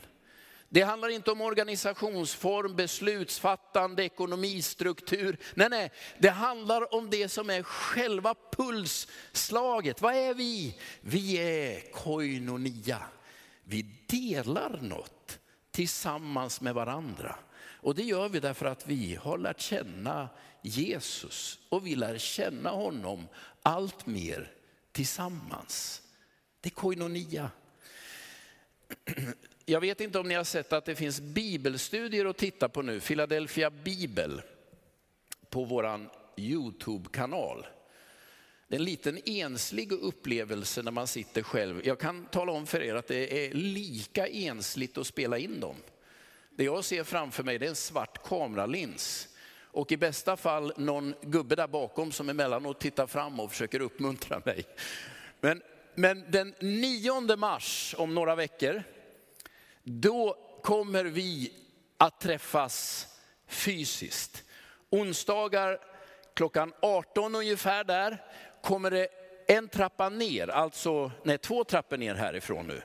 Det 0.73 0.81
handlar 0.81 1.09
inte 1.09 1.31
om 1.31 1.41
organisationsform, 1.41 2.75
beslutsfattande, 2.75 4.03
ekonomistruktur. 4.03 5.37
Nej, 5.53 5.69
nej, 5.69 5.91
det 6.19 6.29
handlar 6.29 6.93
om 6.93 7.09
det 7.09 7.29
som 7.29 7.49
är 7.49 7.63
själva 7.63 8.35
pulsslaget. 8.51 10.01
Vad 10.01 10.15
är 10.15 10.33
vi? 10.33 10.77
Vi 11.01 11.35
är 11.35 11.91
koinonia. 11.91 13.01
Vi 13.63 13.81
delar 14.07 14.79
något 14.81 15.39
tillsammans 15.71 16.61
med 16.61 16.73
varandra. 16.73 17.35
Och 17.55 17.95
det 17.95 18.03
gör 18.03 18.29
vi 18.29 18.39
därför 18.39 18.65
att 18.65 18.87
vi 18.87 19.15
har 19.15 19.37
lärt 19.37 19.61
känna 19.61 20.29
Jesus 20.61 21.59
och 21.69 21.87
vi 21.87 21.95
lär 21.95 22.17
känna 22.17 22.69
honom 22.69 23.27
allt 23.61 24.05
mer 24.05 24.51
tillsammans. 24.91 26.01
Det 26.61 26.69
är 26.69 26.71
koinonia. 26.71 27.51
Jag 29.65 29.81
vet 29.81 30.01
inte 30.01 30.19
om 30.19 30.27
ni 30.27 30.35
har 30.35 30.43
sett 30.43 30.73
att 30.73 30.85
det 30.85 30.95
finns 30.95 31.21
bibelstudier 31.21 32.25
att 32.25 32.37
titta 32.37 32.69
på 32.69 32.81
nu, 32.81 32.99
Philadelphia 32.99 33.69
Bibel, 33.69 34.41
på 35.49 35.63
vår 35.63 35.99
Youtube-kanal. 36.37 37.65
Det 38.67 38.75
är 38.75 38.79
en 38.79 38.85
liten 38.85 39.19
enslig 39.25 39.91
upplevelse 39.91 40.81
när 40.81 40.91
man 40.91 41.07
sitter 41.07 41.43
själv. 41.43 41.81
Jag 41.87 41.99
kan 41.99 42.25
tala 42.25 42.51
om 42.51 42.67
för 42.67 42.83
er 42.83 42.95
att 42.95 43.07
det 43.07 43.45
är 43.45 43.53
lika 43.53 44.27
ensligt 44.27 44.97
att 44.97 45.07
spela 45.07 45.37
in 45.37 45.59
dem. 45.59 45.75
Det 46.49 46.63
jag 46.63 46.83
ser 46.83 47.03
framför 47.03 47.43
mig 47.43 47.59
det 47.59 47.65
är 47.65 47.69
en 47.69 47.75
svart 47.75 48.27
kameralins. 48.27 49.27
Och 49.61 49.91
i 49.91 49.97
bästa 49.97 50.37
fall 50.37 50.73
någon 50.77 51.13
gubbe 51.21 51.55
där 51.55 51.67
bakom 51.67 52.11
som 52.11 52.29
emellanåt 52.29 52.79
tittar 52.79 53.07
fram 53.07 53.39
och 53.39 53.51
försöker 53.51 53.79
uppmuntra 53.79 54.41
mig. 54.45 54.65
Men, 55.41 55.61
men 55.95 56.31
den 56.31 56.53
9 56.59 57.35
mars 57.37 57.95
om 57.97 58.15
några 58.15 58.35
veckor 58.35 58.83
då 59.83 60.37
kommer 60.63 61.03
vi 61.03 61.53
att 61.97 62.19
träffas 62.19 63.07
fysiskt. 63.47 64.43
Onsdagar 64.89 65.79
klockan 66.33 66.73
18 66.81 67.35
ungefär 67.35 67.83
där 67.83 68.21
kommer 68.63 68.91
det 68.91 69.07
en 69.47 69.67
trappa 69.67 70.09
ner, 70.09 70.47
alltså 70.47 71.11
nej, 71.23 71.37
två 71.37 71.63
trappor 71.63 71.97
ner 71.97 72.15
härifrån 72.15 72.67
nu. 72.67 72.81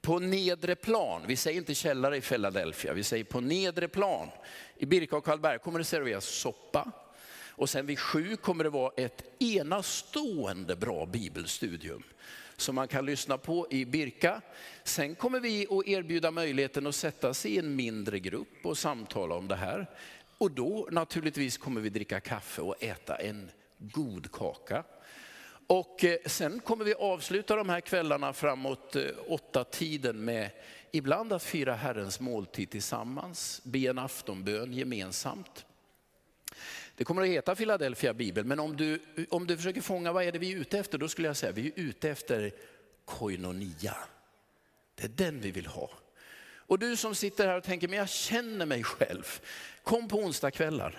På 0.00 0.18
nedre 0.18 0.74
plan, 0.74 1.22
vi 1.26 1.36
säger 1.36 1.58
inte 1.58 1.74
källare 1.74 2.16
i 2.16 2.20
Philadelphia, 2.20 2.92
vi 2.92 3.04
säger 3.04 3.24
på 3.24 3.40
nedre 3.40 3.88
plan. 3.88 4.28
I 4.76 4.86
Birka 4.86 5.16
och 5.16 5.24
Karlberg 5.24 5.58
kommer 5.58 5.78
det 5.78 5.84
serveras 5.84 6.24
soppa. 6.24 6.92
Och 7.48 7.70
sen 7.70 7.86
vid 7.86 7.98
sju 7.98 8.36
kommer 8.36 8.64
det 8.64 8.70
vara 8.70 8.92
ett 8.96 9.42
enastående 9.42 10.76
bra 10.76 11.06
bibelstudium 11.06 12.02
som 12.56 12.74
man 12.74 12.88
kan 12.88 13.06
lyssna 13.06 13.38
på 13.38 13.66
i 13.70 13.84
Birka. 13.84 14.40
Sen 14.84 15.14
kommer 15.14 15.40
vi 15.40 15.66
att 15.70 15.86
erbjuda 15.86 16.30
möjligheten 16.30 16.86
att 16.86 16.94
sätta 16.94 17.34
sig 17.34 17.54
i 17.54 17.58
en 17.58 17.76
mindre 17.76 18.18
grupp 18.18 18.66
och 18.66 18.78
samtala 18.78 19.34
om 19.34 19.48
det 19.48 19.56
här. 19.56 19.86
Och 20.38 20.50
då 20.50 20.88
naturligtvis 20.90 21.58
kommer 21.58 21.80
vi 21.80 21.88
dricka 21.88 22.20
kaffe 22.20 22.62
och 22.62 22.82
äta 22.82 23.16
en 23.16 23.50
god 23.78 24.32
kaka. 24.32 24.84
Och 25.66 26.04
eh, 26.04 26.16
sen 26.26 26.60
kommer 26.60 26.84
vi 26.84 26.94
avsluta 26.94 27.56
de 27.56 27.68
här 27.68 27.80
kvällarna 27.80 28.32
framåt 28.32 28.96
eh, 28.96 29.02
åtta 29.26 29.64
tiden 29.64 30.24
med 30.24 30.50
ibland 30.92 31.32
att 31.32 31.42
fira 31.42 31.74
Herrens 31.74 32.20
måltid 32.20 32.70
tillsammans, 32.70 33.60
be 33.64 33.78
en 33.78 33.98
aftonbön 33.98 34.72
gemensamt. 34.72 35.66
Det 36.96 37.04
kommer 37.04 37.22
att 37.22 37.28
heta 37.28 37.54
Philadelphia 37.54 38.14
Bibel, 38.14 38.44
men 38.44 38.60
om 38.60 38.76
du, 38.76 39.00
om 39.30 39.46
du 39.46 39.56
försöker 39.56 39.80
fånga 39.80 40.12
vad 40.12 40.24
är 40.24 40.32
det 40.32 40.38
vi 40.38 40.52
är 40.52 40.56
ute 40.56 40.78
efter, 40.78 40.98
då 40.98 41.08
skulle 41.08 41.28
jag 41.28 41.36
säga 41.36 41.52
vi 41.52 41.66
är 41.66 41.72
ute 41.76 42.10
efter 42.10 42.52
koinonia. 43.04 43.96
Det 44.94 45.04
är 45.04 45.08
den 45.08 45.40
vi 45.40 45.50
vill 45.50 45.66
ha. 45.66 45.90
Och 46.68 46.78
du 46.78 46.96
som 46.96 47.14
sitter 47.14 47.46
här 47.46 47.56
och 47.56 47.64
tänker, 47.64 47.88
men 47.88 47.98
jag 47.98 48.08
känner 48.08 48.66
mig 48.66 48.84
själv. 48.84 49.40
Kom 49.82 50.08
på 50.08 50.16
onsdagskvällar. 50.18 50.98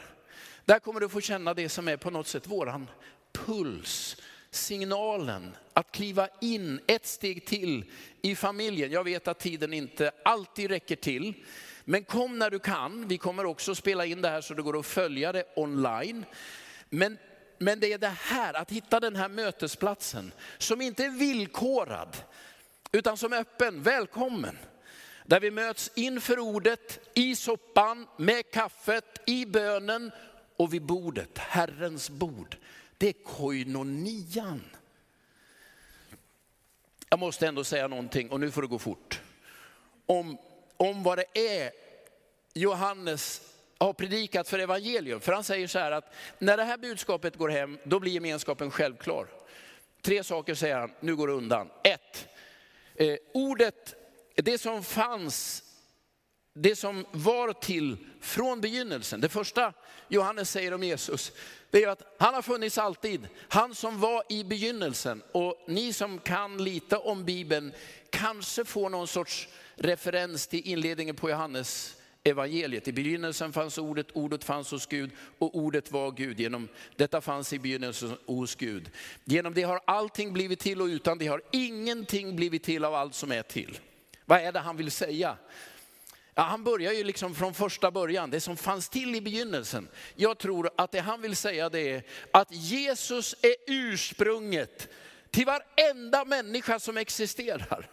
Där 0.66 0.80
kommer 0.80 1.00
du 1.00 1.10
få 1.10 1.22
känna 1.22 1.54
det 1.54 1.70
som 1.70 1.88
är 1.88 1.98
på 1.98 2.10
något 2.10 2.28
sätt 2.28 2.48
våran 2.48 2.90
puls, 3.32 4.18
signalen 4.52 5.56
att 5.74 5.92
kliva 5.92 6.30
in 6.42 6.80
ett 6.88 7.06
steg 7.06 7.46
till 7.46 7.92
i 8.22 8.36
familjen. 8.36 8.92
Jag 8.92 9.04
vet 9.04 9.28
att 9.28 9.40
tiden 9.40 9.74
inte 9.74 10.12
alltid 10.26 10.70
räcker 10.70 10.96
till. 10.96 11.34
Men 11.90 12.04
kom 12.04 12.40
när 12.40 12.50
du 12.50 12.60
kan. 12.60 13.08
Vi 13.08 13.18
kommer 13.18 13.46
också 13.46 13.76
spela 13.76 14.06
in 14.06 14.22
det 14.22 14.30
här 14.30 14.42
så 14.42 14.54
det 14.54 14.62
går 14.62 14.80
att 14.80 14.86
följa 14.86 15.32
det 15.32 15.44
online. 15.56 16.26
Men, 16.90 17.18
men 17.58 17.80
det 17.80 17.94
är 17.94 17.98
det 17.98 18.16
här, 18.22 18.54
att 18.54 18.72
hitta 18.72 19.00
den 19.00 19.16
här 19.16 19.30
mötesplatsen 19.30 20.32
som 20.58 20.82
inte 20.82 21.06
är 21.06 21.10
villkorad, 21.10 22.18
utan 22.92 23.18
som 23.18 23.34
är 23.34 23.38
öppen, 23.38 23.84
välkommen. 23.84 24.58
Där 25.26 25.40
vi 25.40 25.52
möts 25.52 25.92
inför 25.96 26.40
ordet, 26.40 27.00
i 27.14 27.36
soppan, 27.36 28.08
med 28.18 28.52
kaffet, 28.52 29.22
i 29.26 29.46
bönen 29.46 30.12
och 30.58 30.74
vid 30.74 30.82
bordet, 30.82 31.38
Herrens 31.38 32.10
bord. 32.10 32.58
Det 32.98 33.08
är 33.08 33.24
koinonian. 33.24 34.62
Jag 37.10 37.20
måste 37.20 37.48
ändå 37.48 37.64
säga 37.64 37.88
någonting, 37.88 38.30
och 38.30 38.40
nu 38.40 38.52
får 38.52 38.62
det 38.62 38.68
gå 38.68 38.80
fort, 38.80 39.22
om 40.06 40.38
om 40.78 41.04
vad 41.04 41.18
det 41.18 41.58
är 41.58 41.72
Johannes 42.54 43.42
har 43.78 43.94
predikat 43.94 44.50
för 44.50 44.60
evangelium. 44.60 45.20
För 45.20 45.34
han 45.34 45.44
säger 45.44 45.68
så 45.68 45.80
här 45.80 45.92
att 45.92 46.14
när 46.40 46.58
det 46.58 46.64
här 46.64 46.78
budskapet 46.78 47.36
går 47.36 47.50
hem, 47.50 47.78
då 47.84 48.00
blir 48.00 48.12
gemenskapen 48.12 48.72
självklar. 48.72 49.28
Tre 50.02 50.24
saker 50.24 50.56
säger 50.56 50.78
han, 50.78 50.92
nu 51.00 51.16
går 51.16 51.28
det 51.28 51.34
undan. 51.34 51.70
Ett, 51.84 52.28
eh, 52.96 53.16
ordet, 53.34 53.96
det 54.36 54.58
som 54.58 54.84
fanns 54.84 55.64
det 56.60 56.76
som 56.76 57.06
var 57.12 57.54
till 57.54 57.98
från 58.22 58.62
begynnelsen. 58.62 59.22
Det 59.22 59.30
första 59.30 59.74
Johannes 60.08 60.50
säger 60.50 60.74
om 60.74 60.84
Jesus, 60.84 61.32
det 61.72 61.84
är 61.84 61.88
att 61.88 62.16
han 62.20 62.34
har 62.34 62.42
funnits 62.42 62.78
alltid. 62.78 63.28
Han 63.50 63.76
som 63.76 64.00
var 64.00 64.24
i 64.30 64.44
begynnelsen. 64.44 65.24
Och 65.32 65.64
ni 65.68 65.94
som 65.94 66.20
kan 66.20 66.64
lite 66.64 66.98
om 66.98 67.26
Bibeln 67.26 67.72
kanske 68.10 68.66
får 68.66 68.90
någon 68.90 69.08
sorts 69.08 69.48
referens 69.78 70.48
till 70.48 70.68
inledningen 70.68 71.16
på 71.16 71.30
Johannes 71.30 71.98
evangeliet. 72.24 72.88
I 72.88 72.92
begynnelsen 72.92 73.54
fanns 73.54 73.78
ordet, 73.78 74.08
ordet 74.14 74.44
fanns 74.44 74.72
hos 74.72 74.86
Gud 74.86 75.12
och 75.38 75.56
ordet 75.56 75.92
var 75.92 76.12
Gud. 76.12 76.40
Genom 76.40 76.68
detta 76.96 77.22
fanns 77.22 77.54
i 77.54 77.60
begynnelsen 77.60 78.18
hos 78.26 78.56
Gud. 78.56 78.90
Genom 79.24 79.54
det 79.54 79.64
har 79.64 79.82
allting 79.86 80.34
blivit 80.34 80.60
till 80.60 80.82
och 80.82 80.88
utan 80.88 81.18
det 81.18 81.28
har 81.28 81.42
ingenting 81.52 82.36
blivit 82.36 82.64
till 82.64 82.86
av 82.86 82.96
allt 82.96 83.16
som 83.16 83.32
är 83.32 83.44
till. 83.44 83.80
Vad 84.26 84.40
är 84.40 84.52
det 84.52 84.60
han 84.60 84.78
vill 84.78 84.92
säga? 84.92 85.38
Ja, 86.36 86.44
han 86.44 86.64
börjar 86.64 86.94
ju 86.94 87.04
liksom 87.04 87.36
från 87.36 87.54
första 87.54 87.92
början, 87.92 88.30
det 88.30 88.40
som 88.40 88.58
fanns 88.58 88.90
till 88.90 89.16
i 89.16 89.22
begynnelsen. 89.22 89.88
Jag 90.16 90.38
tror 90.38 90.70
att 90.76 90.92
det 90.92 91.00
han 91.00 91.22
vill 91.22 91.36
säga 91.36 91.70
det 91.70 91.90
är 91.90 92.04
att 92.32 92.52
Jesus 92.52 93.36
är 93.42 93.56
ursprunget 93.68 94.90
till 95.32 95.46
varenda 95.46 96.26
människa 96.26 96.80
som 96.80 96.98
existerar. 96.98 97.90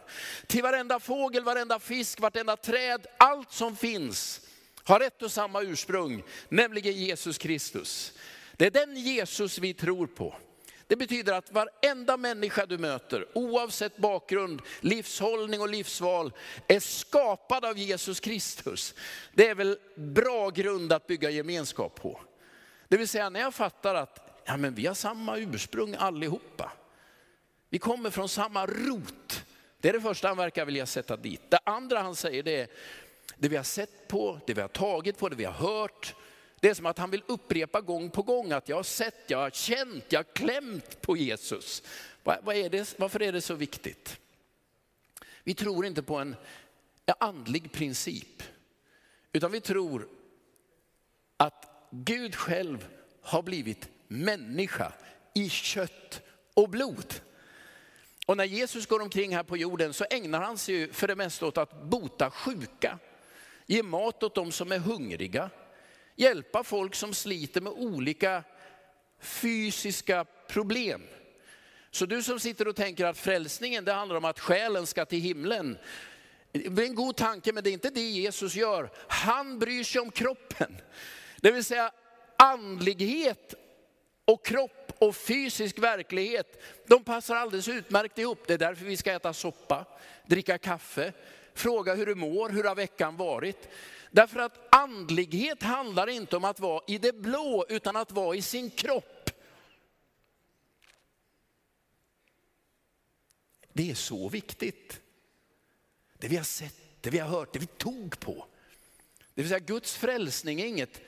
Till 0.47 0.63
varenda 0.63 0.99
fågel, 0.99 1.43
varenda 1.43 1.79
fisk, 1.79 2.19
vartenda 2.19 2.55
träd, 2.55 3.07
allt 3.17 3.51
som 3.51 3.75
finns 3.75 4.41
har 4.83 4.99
ett 4.99 5.21
och 5.21 5.31
samma 5.31 5.61
ursprung, 5.61 6.23
nämligen 6.49 6.93
Jesus 6.93 7.37
Kristus. 7.37 8.13
Det 8.57 8.65
är 8.65 8.71
den 8.71 8.95
Jesus 8.97 9.57
vi 9.59 9.73
tror 9.73 10.07
på. 10.07 10.35
Det 10.87 10.95
betyder 10.95 11.33
att 11.33 11.51
varenda 11.51 12.17
människa 12.17 12.65
du 12.65 12.77
möter, 12.77 13.27
oavsett 13.33 13.97
bakgrund, 13.97 14.61
livshållning 14.81 15.61
och 15.61 15.69
livsval, 15.69 16.33
är 16.67 16.79
skapad 16.79 17.65
av 17.65 17.77
Jesus 17.77 18.19
Kristus. 18.19 18.93
Det 19.33 19.47
är 19.47 19.55
väl 19.55 19.77
bra 19.95 20.49
grund 20.49 20.93
att 20.93 21.07
bygga 21.07 21.29
gemenskap 21.29 21.95
på. 22.01 22.21
Det 22.87 22.97
vill 22.97 23.07
säga 23.07 23.29
när 23.29 23.39
jag 23.39 23.53
fattar 23.53 23.95
att 23.95 24.41
ja, 24.45 24.57
men 24.57 24.75
vi 24.75 24.85
har 24.85 24.93
samma 24.93 25.37
ursprung 25.37 25.95
allihopa. 25.99 26.71
Vi 27.69 27.79
kommer 27.79 28.09
från 28.09 28.29
samma 28.29 28.65
rot. 28.65 29.45
Det 29.79 29.89
är 29.89 29.93
det 29.93 30.01
första 30.01 30.27
han 30.27 30.37
verkar 30.37 30.65
vilja 30.65 30.85
sätta 30.85 31.17
dit. 31.17 31.41
Det 31.49 31.59
andra 31.63 31.99
han 31.99 32.15
säger 32.15 32.43
det 32.43 32.61
är 32.61 32.67
det 33.37 33.49
vi 33.49 33.55
har 33.55 33.63
sett 33.63 34.07
på, 34.07 34.39
det 34.47 34.53
vi 34.53 34.61
har 34.61 34.67
tagit 34.67 35.17
på, 35.17 35.29
det 35.29 35.35
vi 35.35 35.45
har 35.45 35.53
hört. 35.53 36.15
Det 36.59 36.69
är 36.69 36.73
som 36.73 36.85
att 36.85 36.97
han 36.97 37.11
vill 37.11 37.23
upprepa 37.25 37.81
gång 37.81 38.09
på 38.09 38.21
gång 38.21 38.51
att 38.51 38.69
jag 38.69 38.75
har 38.75 38.83
sett, 38.83 39.15
jag 39.27 39.37
har 39.37 39.49
känt, 39.49 40.05
jag 40.09 40.19
har 40.19 40.33
klämt 40.33 41.01
på 41.01 41.17
Jesus. 41.17 41.83
Vad 42.23 42.55
är 42.55 42.69
det, 42.69 42.95
varför 42.99 43.21
är 43.21 43.31
det 43.31 43.41
så 43.41 43.53
viktigt? 43.53 44.19
Vi 45.43 45.53
tror 45.53 45.85
inte 45.85 46.03
på 46.03 46.15
en 46.15 46.35
andlig 47.19 47.71
princip, 47.71 48.43
utan 49.33 49.51
vi 49.51 49.61
tror 49.61 50.07
att 51.37 51.87
Gud 51.91 52.35
själv 52.35 52.87
har 53.21 53.41
blivit 53.41 53.89
människa 54.07 54.91
i 55.33 55.49
kött 55.49 56.21
och 56.53 56.69
blod. 56.69 57.13
Och 58.25 58.37
när 58.37 58.45
Jesus 58.45 58.85
går 58.85 59.01
omkring 59.01 59.35
här 59.35 59.43
på 59.43 59.57
jorden 59.57 59.93
så 59.93 60.05
ägnar 60.09 60.41
han 60.41 60.57
sig 60.57 60.93
för 60.93 61.07
det 61.07 61.15
mesta 61.15 61.45
åt 61.45 61.57
att 61.57 61.83
bota 61.83 62.31
sjuka, 62.31 62.99
ge 63.65 63.83
mat 63.83 64.23
åt 64.23 64.35
de 64.35 64.51
som 64.51 64.71
är 64.71 64.79
hungriga, 64.79 65.49
hjälpa 66.15 66.63
folk 66.63 66.95
som 66.95 67.13
sliter 67.13 67.61
med 67.61 67.73
olika 67.73 68.43
fysiska 69.19 70.25
problem. 70.47 71.01
Så 71.91 72.05
du 72.05 72.23
som 72.23 72.39
sitter 72.39 72.67
och 72.67 72.75
tänker 72.75 73.05
att 73.05 73.17
frälsningen 73.17 73.85
det 73.85 73.93
handlar 73.93 74.15
om 74.15 74.25
att 74.25 74.39
själen 74.39 74.87
ska 74.87 75.05
till 75.05 75.21
himlen. 75.21 75.77
Det 76.51 76.81
är 76.83 76.87
en 76.87 76.95
god 76.95 77.15
tanke 77.15 77.53
men 77.53 77.63
det 77.63 77.69
är 77.69 77.73
inte 77.73 77.89
det 77.89 78.09
Jesus 78.09 78.55
gör. 78.55 78.89
Han 79.07 79.59
bryr 79.59 79.83
sig 79.83 80.01
om 80.01 80.11
kroppen. 80.11 80.77
Det 81.37 81.51
vill 81.51 81.63
säga 81.63 81.91
andlighet 82.37 83.53
och 84.25 84.45
kropp 84.45 84.84
och 84.99 85.15
fysisk 85.15 85.79
verklighet, 85.79 86.61
de 86.87 87.03
passar 87.03 87.35
alldeles 87.35 87.67
utmärkt 87.67 88.17
ihop. 88.17 88.47
Det 88.47 88.53
är 88.53 88.57
därför 88.57 88.85
vi 88.85 88.97
ska 88.97 89.11
äta 89.11 89.33
soppa, 89.33 89.85
dricka 90.25 90.57
kaffe, 90.57 91.13
fråga 91.53 91.95
hur 91.95 92.05
du 92.05 92.15
mår, 92.15 92.49
hur 92.49 92.63
har 92.63 92.75
veckan 92.75 93.17
varit? 93.17 93.69
Därför 94.11 94.39
att 94.39 94.75
andlighet 94.75 95.63
handlar 95.63 96.09
inte 96.09 96.37
om 96.37 96.45
att 96.45 96.59
vara 96.59 96.83
i 96.87 96.97
det 96.97 97.13
blå, 97.13 97.65
utan 97.69 97.95
att 97.95 98.11
vara 98.11 98.35
i 98.35 98.41
sin 98.41 98.69
kropp. 98.69 99.29
Det 103.73 103.91
är 103.91 103.95
så 103.95 104.29
viktigt. 104.29 105.01
Det 106.17 106.27
vi 106.27 106.37
har 106.37 106.43
sett, 106.43 106.75
det 107.01 107.09
vi 107.09 107.19
har 107.19 107.29
hört, 107.29 107.53
det 107.53 107.59
vi 107.59 107.65
tog 107.65 108.19
på. 108.19 108.47
Det 109.33 109.41
vill 109.41 109.49
säga 109.49 109.59
Guds 109.59 109.95
frälsning 109.95 110.61
är 110.61 110.65
inget 110.65 111.01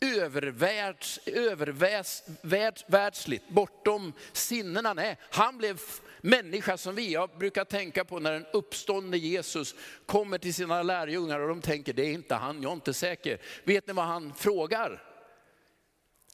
övervärlds, 0.00 1.20
övervärldsligt, 1.26 3.48
bortom 3.48 4.12
sinnena. 4.32 4.94
Nej, 4.94 5.18
han 5.30 5.58
blev 5.58 5.80
människa 6.20 6.76
som 6.76 6.94
vi. 6.94 7.12
Jag 7.12 7.30
brukar 7.38 7.64
tänka 7.64 8.04
på 8.04 8.18
när 8.18 8.32
den 8.32 8.46
uppstående 8.52 9.18
Jesus 9.18 9.74
kommer 10.06 10.38
till 10.38 10.54
sina 10.54 10.82
lärjungar 10.82 11.40
och 11.40 11.48
de 11.48 11.60
tänker, 11.60 11.92
det 11.92 12.02
är 12.02 12.12
inte 12.12 12.34
han, 12.34 12.62
jag 12.62 12.70
är 12.70 12.74
inte 12.74 12.94
säker. 12.94 13.38
Vet 13.64 13.86
ni 13.86 13.92
vad 13.92 14.04
han 14.04 14.34
frågar? 14.34 15.02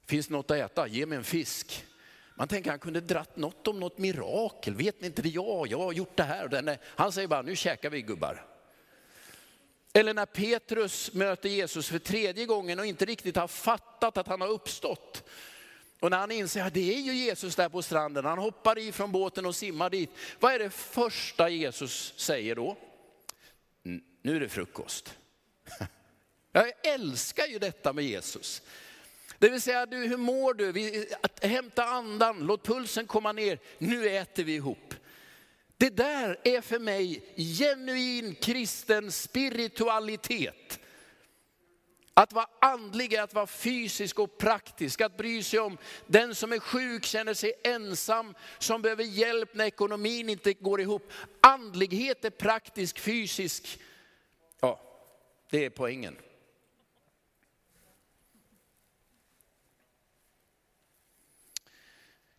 Finns 0.07 0.27
det 0.27 0.33
något 0.33 0.51
att 0.51 0.57
äta? 0.57 0.87
Ge 0.87 1.07
mig 1.07 1.19
en 1.19 1.25
fisk. 1.25 1.85
Man 2.35 2.49
tänker 2.49 2.71
han 2.71 2.79
kunde 2.79 3.01
dratt 3.01 3.37
något 3.37 3.69
om 3.69 3.81
något 3.81 3.99
mirakel. 3.99 4.75
Vet 4.75 5.01
ni 5.01 5.07
inte 5.07 5.23
det? 5.23 5.29
Ja, 5.29 5.67
jag 5.67 5.79
har 5.79 5.93
gjort 5.93 6.17
det 6.17 6.23
här. 6.23 6.79
Han 6.85 7.13
säger 7.13 7.29
bara, 7.29 7.43
nu 7.43 7.57
käkar 7.57 7.91
vi 7.91 8.03
gubbar. 8.03 8.47
Eller 9.93 10.15
när 10.15 10.27
Petrus 10.27 11.13
möter 11.13 11.49
Jesus 11.49 11.89
för 11.89 11.99
tredje 11.99 12.47
gången 12.47 12.79
och 12.79 12.87
inte 12.87 13.05
riktigt 13.05 13.37
har 13.37 13.49
fattat 13.49 14.17
att 14.17 14.27
han 14.27 14.41
har 14.41 14.49
uppstått. 14.49 15.29
Och 16.01 16.11
när 16.11 16.19
han 16.19 16.31
inser 16.31 16.63
att 16.65 16.75
det 16.75 16.95
är 16.95 17.01
ju 17.01 17.15
Jesus 17.15 17.57
där 17.57 17.69
på 17.69 17.83
stranden, 17.83 18.25
han 18.25 18.39
hoppar 18.39 18.79
i 18.79 18.93
från 18.93 19.13
båten 19.13 19.47
och 19.47 19.57
simmar 19.57 19.91
dit. 19.91 20.11
Vad 20.41 20.55
är 20.55 20.59
det 20.59 20.71
första 20.71 21.49
Jesus 21.49 22.15
säger 22.17 22.55
då? 22.55 22.77
Nu 24.23 24.37
är 24.37 24.41
det 24.41 24.49
frukost. 24.49 25.15
Jag 26.53 26.73
älskar 26.83 27.47
ju 27.47 27.59
detta 27.59 27.93
med 27.93 28.05
Jesus. 28.05 28.63
Det 29.39 29.49
vill 29.49 29.61
säga, 29.61 29.87
du, 29.87 29.97
hur 29.97 30.17
mår 30.17 30.55
du? 30.55 30.73
Vi, 30.73 31.07
att 31.21 31.45
hämta 31.45 31.85
andan, 31.85 32.39
låt 32.39 32.63
pulsen 32.63 33.07
komma 33.07 33.33
ner. 33.33 33.59
Nu 33.79 34.09
äter 34.09 34.45
vi 34.45 34.55
ihop. 34.55 34.95
Det 35.83 35.91
där 35.91 36.39
är 36.45 36.61
för 36.61 36.79
mig 36.79 37.35
genuin 37.37 38.35
kristen 38.35 39.13
spiritualitet. 39.13 40.81
Att 42.15 42.33
vara 42.33 42.47
andlig 42.61 43.13
är 43.13 43.23
att 43.23 43.35
vara 43.35 43.47
fysisk 43.47 44.19
och 44.19 44.39
praktisk, 44.39 45.01
att 45.01 45.17
bry 45.17 45.43
sig 45.43 45.59
om 45.59 45.79
den 46.07 46.35
som 46.35 46.53
är 46.53 46.59
sjuk, 46.59 47.05
känner 47.05 47.35
sig 47.35 47.53
ensam, 47.65 48.35
som 48.59 48.83
behöver 48.83 49.05
hjälp 49.05 49.55
när 49.55 49.65
ekonomin 49.65 50.29
inte 50.29 50.53
går 50.53 50.81
ihop. 50.81 51.13
Andlighet 51.41 52.25
är 52.25 52.31
praktisk, 52.31 52.99
fysisk. 52.99 53.81
Ja, 54.61 54.81
det 55.51 55.65
är 55.65 55.71
poängen. 55.71 56.17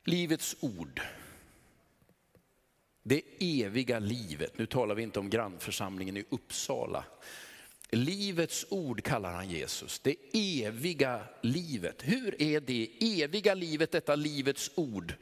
Livets 0.03 0.55
ord. 0.59 1.01
Det 3.03 3.21
eviga 3.39 3.99
livet, 3.99 4.57
nu 4.57 4.65
talar 4.65 4.95
vi 4.95 5.03
inte 5.03 5.19
om 5.19 5.29
grannförsamlingen 5.29 6.17
i 6.17 6.25
Uppsala. 6.29 7.03
Livets 7.89 8.65
ord 8.69 9.03
kallar 9.03 9.33
han 9.33 9.49
Jesus, 9.49 9.99
det 9.99 10.15
eviga 10.33 11.21
livet. 11.41 12.01
Hur 12.01 12.41
är 12.41 12.61
det 12.61 12.89
eviga 12.99 13.53
livet, 13.53 13.91
detta 13.91 14.15
livets 14.15 14.71
ord? 14.75 15.13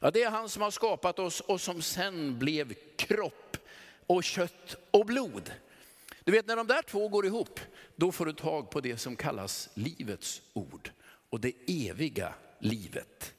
Ja, 0.00 0.10
det 0.10 0.22
är 0.22 0.30
han 0.30 0.48
som 0.48 0.62
har 0.62 0.70
skapat 0.70 1.18
oss 1.18 1.40
och 1.40 1.60
som 1.60 1.82
sen 1.82 2.38
blev 2.38 2.74
kropp 2.96 3.56
och 4.06 4.24
kött 4.24 4.76
och 4.90 5.06
blod. 5.06 5.52
Du 6.24 6.32
vet 6.32 6.46
när 6.46 6.56
de 6.56 6.66
där 6.66 6.82
två 6.82 7.08
går 7.08 7.26
ihop, 7.26 7.60
då 7.96 8.12
får 8.12 8.26
du 8.26 8.32
tag 8.32 8.70
på 8.70 8.80
det 8.80 8.96
som 8.96 9.16
kallas 9.16 9.68
livets 9.74 10.42
ord 10.52 10.90
och 11.30 11.40
det 11.40 11.52
eviga 11.66 12.34
livet. 12.58 13.34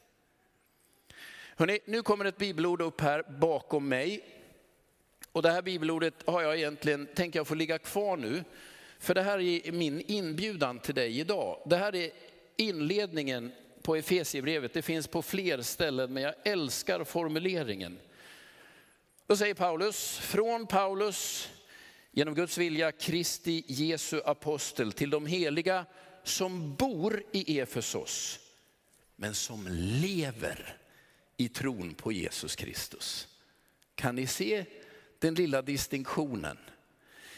Hörrni, 1.61 1.79
nu 1.85 2.03
kommer 2.03 2.25
ett 2.25 2.37
bibelord 2.37 2.81
upp 2.81 3.01
här 3.01 3.23
bakom 3.39 3.87
mig. 3.87 4.21
Och 5.31 5.41
det 5.41 5.51
här 5.51 5.61
bibelordet 5.61 6.13
har 6.25 6.41
jag 6.41 6.57
egentligen, 6.57 7.07
tänker 7.15 7.39
jag 7.39 7.47
få 7.47 7.55
ligga 7.55 7.77
kvar 7.77 8.17
nu. 8.17 8.43
För 8.99 9.13
det 9.13 9.21
här 9.21 9.39
är 9.39 9.71
min 9.71 10.01
inbjudan 10.07 10.79
till 10.79 10.95
dig 10.95 11.19
idag. 11.19 11.61
Det 11.65 11.77
här 11.77 11.95
är 11.95 12.11
inledningen 12.55 13.51
på 13.81 13.95
Efesierbrevet. 13.95 14.73
Det 14.73 14.81
finns 14.81 15.07
på 15.07 15.21
fler 15.21 15.61
ställen, 15.61 16.13
men 16.13 16.23
jag 16.23 16.33
älskar 16.43 17.03
formuleringen. 17.03 17.99
Då 19.27 19.37
säger 19.37 19.53
Paulus, 19.53 20.17
från 20.17 20.67
Paulus, 20.67 21.49
genom 22.11 22.35
Guds 22.35 22.57
vilja, 22.57 22.91
Kristi 22.91 23.63
Jesu 23.67 24.21
apostel, 24.25 24.91
till 24.91 25.09
de 25.09 25.25
heliga 25.25 25.85
som 26.23 26.75
bor 26.75 27.23
i 27.31 27.59
Efesos, 27.59 28.39
men 29.15 29.35
som 29.35 29.67
lever 30.01 30.80
i 31.41 31.49
tron 31.49 31.93
på 31.93 32.11
Jesus 32.11 32.55
Kristus. 32.55 33.27
Kan 33.95 34.15
ni 34.15 34.27
se 34.27 34.65
den 35.19 35.35
lilla 35.35 35.61
distinktionen? 35.61 36.57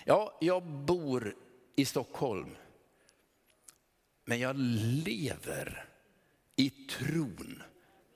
Ja, 0.05 0.37
jag 0.41 0.63
bor 0.63 1.35
i 1.75 1.85
Stockholm. 1.85 2.55
Men 4.25 4.39
jag 4.39 4.55
lever 5.05 5.85
i 6.55 6.69
tron 6.69 7.63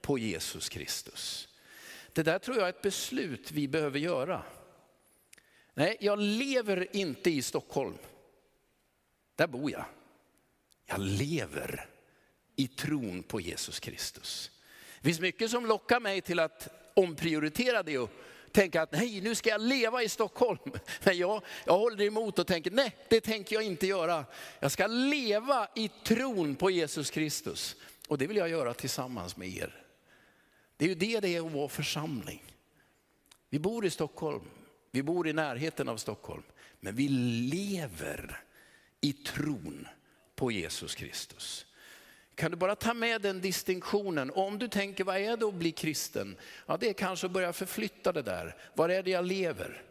på 0.01 0.17
Jesus 0.17 0.69
Kristus. 0.69 1.47
Det 2.13 2.23
där 2.23 2.39
tror 2.39 2.57
jag 2.57 2.65
är 2.65 2.69
ett 2.69 2.81
beslut 2.81 3.51
vi 3.51 3.67
behöver 3.67 3.99
göra. 3.99 4.43
Nej, 5.73 5.97
jag 5.99 6.19
lever 6.19 6.95
inte 6.95 7.29
i 7.29 7.41
Stockholm. 7.41 7.97
Där 9.35 9.47
bor 9.47 9.71
jag. 9.71 9.85
Jag 10.85 10.99
lever 10.99 11.89
i 12.55 12.67
tron 12.67 13.23
på 13.23 13.41
Jesus 13.41 13.79
Kristus. 13.79 14.51
Det 15.07 15.09
finns 15.09 15.19
mycket 15.19 15.51
som 15.51 15.65
lockar 15.65 15.99
mig 15.99 16.21
till 16.21 16.39
att 16.39 16.67
omprioritera 16.93 17.83
det 17.83 17.97
och 17.97 18.09
tänka 18.51 18.81
att 18.81 18.91
nej, 18.91 19.21
nu 19.21 19.35
ska 19.35 19.49
jag 19.49 19.61
leva 19.61 20.03
i 20.03 20.09
Stockholm. 20.09 20.59
Men 21.03 21.17
jag, 21.17 21.41
jag 21.65 21.77
håller 21.77 22.05
emot 22.05 22.39
och 22.39 22.47
tänker 22.47 22.71
nej, 22.71 22.95
det 23.09 23.21
tänker 23.21 23.55
jag 23.55 23.63
inte 23.63 23.87
göra. 23.87 24.25
Jag 24.59 24.71
ska 24.71 24.87
leva 24.87 25.67
i 25.75 25.87
tron 26.03 26.55
på 26.55 26.71
Jesus 26.71 27.11
Kristus. 27.11 27.75
Och 28.07 28.17
det 28.17 28.27
vill 28.27 28.37
jag 28.37 28.49
göra 28.49 28.73
tillsammans 28.73 29.37
med 29.37 29.47
er. 29.47 29.83
Det 30.77 30.85
är 30.85 30.89
ju 30.89 30.95
det 30.95 31.19
det 31.19 31.35
är 31.35 31.45
att 31.45 31.51
vara 31.51 31.69
församling. 31.69 32.43
Vi 33.49 33.59
bor 33.59 33.85
i 33.85 33.89
Stockholm, 33.89 34.45
vi 34.91 35.03
bor 35.03 35.27
i 35.27 35.33
närheten 35.33 35.89
av 35.89 35.97
Stockholm, 35.97 36.43
men 36.79 36.95
vi 36.95 37.07
lever 37.07 38.43
i 39.01 39.13
tron 39.13 39.87
på 40.35 40.51
Jesus 40.51 40.95
Kristus. 40.95 41.66
Kan 42.37 42.51
du 42.51 42.57
bara 42.57 42.75
ta 42.75 42.93
med 42.93 43.21
den 43.21 43.41
distinktionen? 43.41 44.29
Och 44.29 44.47
om 44.47 44.59
du 44.59 44.67
tänker, 44.67 45.03
vad 45.03 45.17
är 45.17 45.37
det 45.37 45.45
att 45.45 45.53
bli 45.53 45.71
kristen? 45.71 46.37
Ja, 46.65 46.77
det 46.77 46.89
är 46.89 46.93
kanske 46.93 47.27
att 47.27 47.33
börja 47.33 47.53
förflytta 47.53 48.11
det 48.11 48.21
där. 48.21 48.55
Var 48.75 48.89
är 48.89 49.03
det 49.03 49.11
jag 49.11 49.25
lever? 49.25 49.83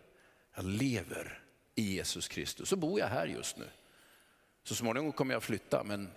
Jag 0.54 0.64
lever 0.64 1.42
i 1.74 1.82
Jesus 1.82 2.28
Kristus. 2.28 2.68
Så 2.68 2.76
bor 2.76 3.00
jag 3.00 3.06
här 3.06 3.26
just 3.26 3.56
nu. 3.56 3.64
Så 4.64 4.74
småningom 4.74 5.12
kommer 5.12 5.34
jag 5.34 5.42
flytta, 5.42 5.84
men 5.84 6.08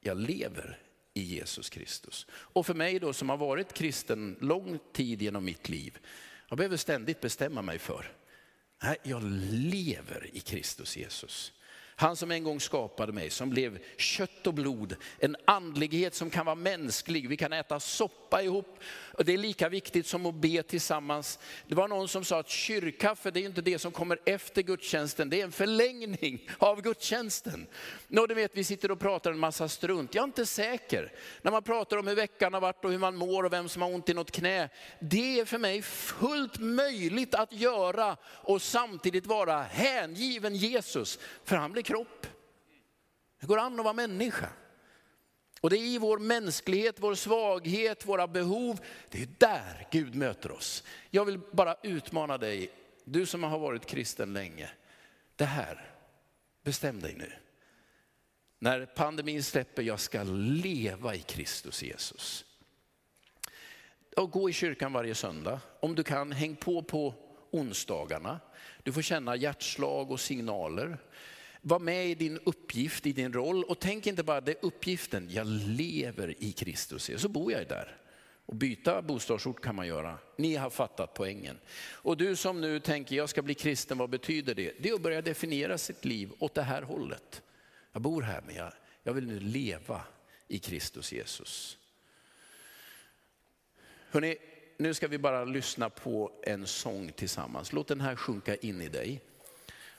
jag 0.00 0.16
lever 0.16 0.78
i 1.14 1.22
Jesus 1.22 1.70
Kristus. 1.70 2.26
Och 2.30 2.66
för 2.66 2.74
mig 2.74 2.98
då 2.98 3.12
som 3.12 3.28
har 3.28 3.36
varit 3.36 3.72
kristen 3.72 4.36
lång 4.40 4.78
tid 4.92 5.22
genom 5.22 5.44
mitt 5.44 5.68
liv, 5.68 5.98
jag 6.48 6.58
behöver 6.58 6.76
ständigt 6.76 7.20
bestämma 7.20 7.62
mig 7.62 7.78
för, 7.78 8.12
nej, 8.82 8.96
jag 9.02 9.22
lever 9.52 10.30
i 10.32 10.40
Kristus 10.40 10.96
Jesus. 10.96 11.52
Han 12.00 12.16
som 12.16 12.30
en 12.30 12.44
gång 12.44 12.60
skapade 12.60 13.12
mig, 13.12 13.30
som 13.30 13.50
blev 13.50 13.78
kött 13.96 14.46
och 14.46 14.54
blod, 14.54 14.96
en 15.18 15.36
andlighet 15.44 16.14
som 16.14 16.30
kan 16.30 16.46
vara 16.46 16.54
mänsklig. 16.54 17.28
Vi 17.28 17.36
kan 17.36 17.52
äta 17.52 17.80
soppa 17.80 18.42
ihop. 18.42 18.78
Och 19.18 19.24
det 19.24 19.32
är 19.32 19.38
lika 19.38 19.68
viktigt 19.68 20.06
som 20.06 20.26
att 20.26 20.34
be 20.34 20.62
tillsammans. 20.62 21.38
Det 21.66 21.74
var 21.74 21.88
någon 21.88 22.08
som 22.08 22.24
sa 22.24 22.38
att 22.38 22.48
kyrkkaffe, 22.48 23.30
det 23.30 23.40
är 23.40 23.44
inte 23.44 23.60
det 23.60 23.78
som 23.78 23.92
kommer 23.92 24.18
efter 24.24 24.62
gudstjänsten, 24.62 25.30
det 25.30 25.40
är 25.40 25.44
en 25.44 25.52
förlängning 25.52 26.50
av 26.58 26.82
gudstjänsten. 26.82 27.66
Nå, 28.08 28.26
du 28.26 28.34
vet, 28.34 28.56
vi 28.56 28.64
sitter 28.64 28.90
och 28.90 29.00
pratar 29.00 29.30
en 29.30 29.38
massa 29.38 29.68
strunt. 29.68 30.14
Jag 30.14 30.22
är 30.22 30.26
inte 30.26 30.46
säker. 30.46 31.12
När 31.42 31.50
man 31.50 31.62
pratar 31.62 31.96
om 31.96 32.06
hur 32.06 32.14
veckan 32.14 32.54
har 32.54 32.60
varit 32.60 32.84
och 32.84 32.90
hur 32.90 32.98
man 32.98 33.16
mår 33.16 33.44
och 33.44 33.52
vem 33.52 33.68
som 33.68 33.82
har 33.82 33.94
ont 33.94 34.08
i 34.08 34.14
något 34.14 34.30
knä. 34.30 34.68
Det 35.00 35.40
är 35.40 35.44
för 35.44 35.58
mig 35.58 35.82
fullt 35.82 36.58
möjligt 36.58 37.34
att 37.34 37.52
göra 37.52 38.16
och 38.24 38.62
samtidigt 38.62 39.26
vara 39.26 39.62
hängiven 39.62 40.56
Jesus. 40.56 41.18
För 41.44 41.56
han 41.56 41.72
blir 41.72 41.87
kropp. 41.88 42.26
Det 43.40 43.46
går 43.46 43.58
an 43.58 43.78
att 43.78 43.84
vara 43.84 43.94
människa. 43.94 44.48
Och 45.60 45.70
det 45.70 45.76
är 45.76 45.82
i 45.82 45.98
vår 45.98 46.18
mänsklighet, 46.18 46.96
vår 46.98 47.14
svaghet, 47.14 48.06
våra 48.06 48.26
behov, 48.26 48.80
det 49.10 49.22
är 49.22 49.28
där 49.38 49.86
Gud 49.90 50.14
möter 50.14 50.52
oss. 50.52 50.84
Jag 51.10 51.24
vill 51.24 51.40
bara 51.52 51.76
utmana 51.82 52.38
dig, 52.38 52.70
du 53.04 53.26
som 53.26 53.42
har 53.42 53.58
varit 53.58 53.86
kristen 53.86 54.32
länge. 54.32 54.70
Det 55.36 55.44
här, 55.44 55.94
bestäm 56.62 57.00
dig 57.00 57.14
nu. 57.14 57.32
När 58.58 58.86
pandemin 58.86 59.42
släpper, 59.42 59.82
jag 59.82 60.00
ska 60.00 60.22
leva 60.62 61.14
i 61.14 61.18
Kristus 61.18 61.82
Jesus. 61.82 62.44
Och 64.16 64.30
gå 64.30 64.50
i 64.50 64.52
kyrkan 64.52 64.92
varje 64.92 65.14
söndag. 65.14 65.60
Om 65.80 65.94
du 65.94 66.02
kan, 66.02 66.32
häng 66.32 66.56
på 66.56 66.82
på 66.82 67.14
onsdagarna. 67.50 68.40
Du 68.82 68.92
får 68.92 69.02
känna 69.02 69.36
hjärtslag 69.36 70.10
och 70.10 70.20
signaler. 70.20 70.98
Var 71.60 71.78
med 71.78 72.06
i 72.06 72.14
din 72.14 72.38
uppgift, 72.38 73.06
i 73.06 73.12
din 73.12 73.32
roll 73.32 73.64
och 73.64 73.78
tänk 73.78 74.06
inte 74.06 74.22
bara 74.22 74.40
det 74.40 74.52
är 74.52 74.66
uppgiften, 74.66 75.28
jag 75.30 75.46
lever 75.46 76.34
i 76.38 76.52
Kristus, 76.52 77.10
så 77.16 77.28
bor 77.28 77.52
jag 77.52 77.68
där. 77.68 77.96
Och 78.46 78.56
byta 78.56 79.02
bostadsort 79.02 79.60
kan 79.60 79.74
man 79.74 79.86
göra. 79.86 80.18
Ni 80.36 80.56
har 80.56 80.70
fattat 80.70 81.14
poängen. 81.14 81.58
Och 81.78 82.16
du 82.16 82.36
som 82.36 82.60
nu 82.60 82.80
tänker, 82.80 83.16
jag 83.16 83.28
ska 83.28 83.42
bli 83.42 83.54
kristen, 83.54 83.98
vad 83.98 84.10
betyder 84.10 84.54
det? 84.54 84.72
Det 84.80 84.88
är 84.88 84.94
att 84.94 85.02
börja 85.02 85.22
definiera 85.22 85.78
sitt 85.78 86.04
liv 86.04 86.32
åt 86.38 86.54
det 86.54 86.62
här 86.62 86.82
hållet. 86.82 87.42
Jag 87.92 88.02
bor 88.02 88.22
här, 88.22 88.42
men 88.46 88.54
jag, 88.54 88.72
jag 89.02 89.12
vill 89.12 89.26
nu 89.26 89.40
leva 89.40 90.02
i 90.48 90.58
Kristus 90.58 91.12
Jesus. 91.12 91.78
Hörrni, 94.10 94.36
nu 94.76 94.94
ska 94.94 95.08
vi 95.08 95.18
bara 95.18 95.44
lyssna 95.44 95.90
på 95.90 96.32
en 96.42 96.66
sång 96.66 97.12
tillsammans. 97.12 97.72
Låt 97.72 97.88
den 97.88 98.00
här 98.00 98.16
sjunka 98.16 98.54
in 98.54 98.80
i 98.80 98.88
dig. 98.88 99.20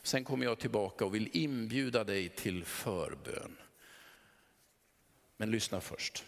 Sen 0.04 0.24
kommer 0.24 0.46
jag 0.46 0.60
tillbaka 0.60 1.06
och 1.06 1.16
vill 1.16 1.30
inbjuda 1.34 2.04
dig 2.04 2.30
till 2.30 2.66
förbön. 2.66 3.58
Men 5.38 5.52
lyssna 5.52 5.82
först. 5.82 6.26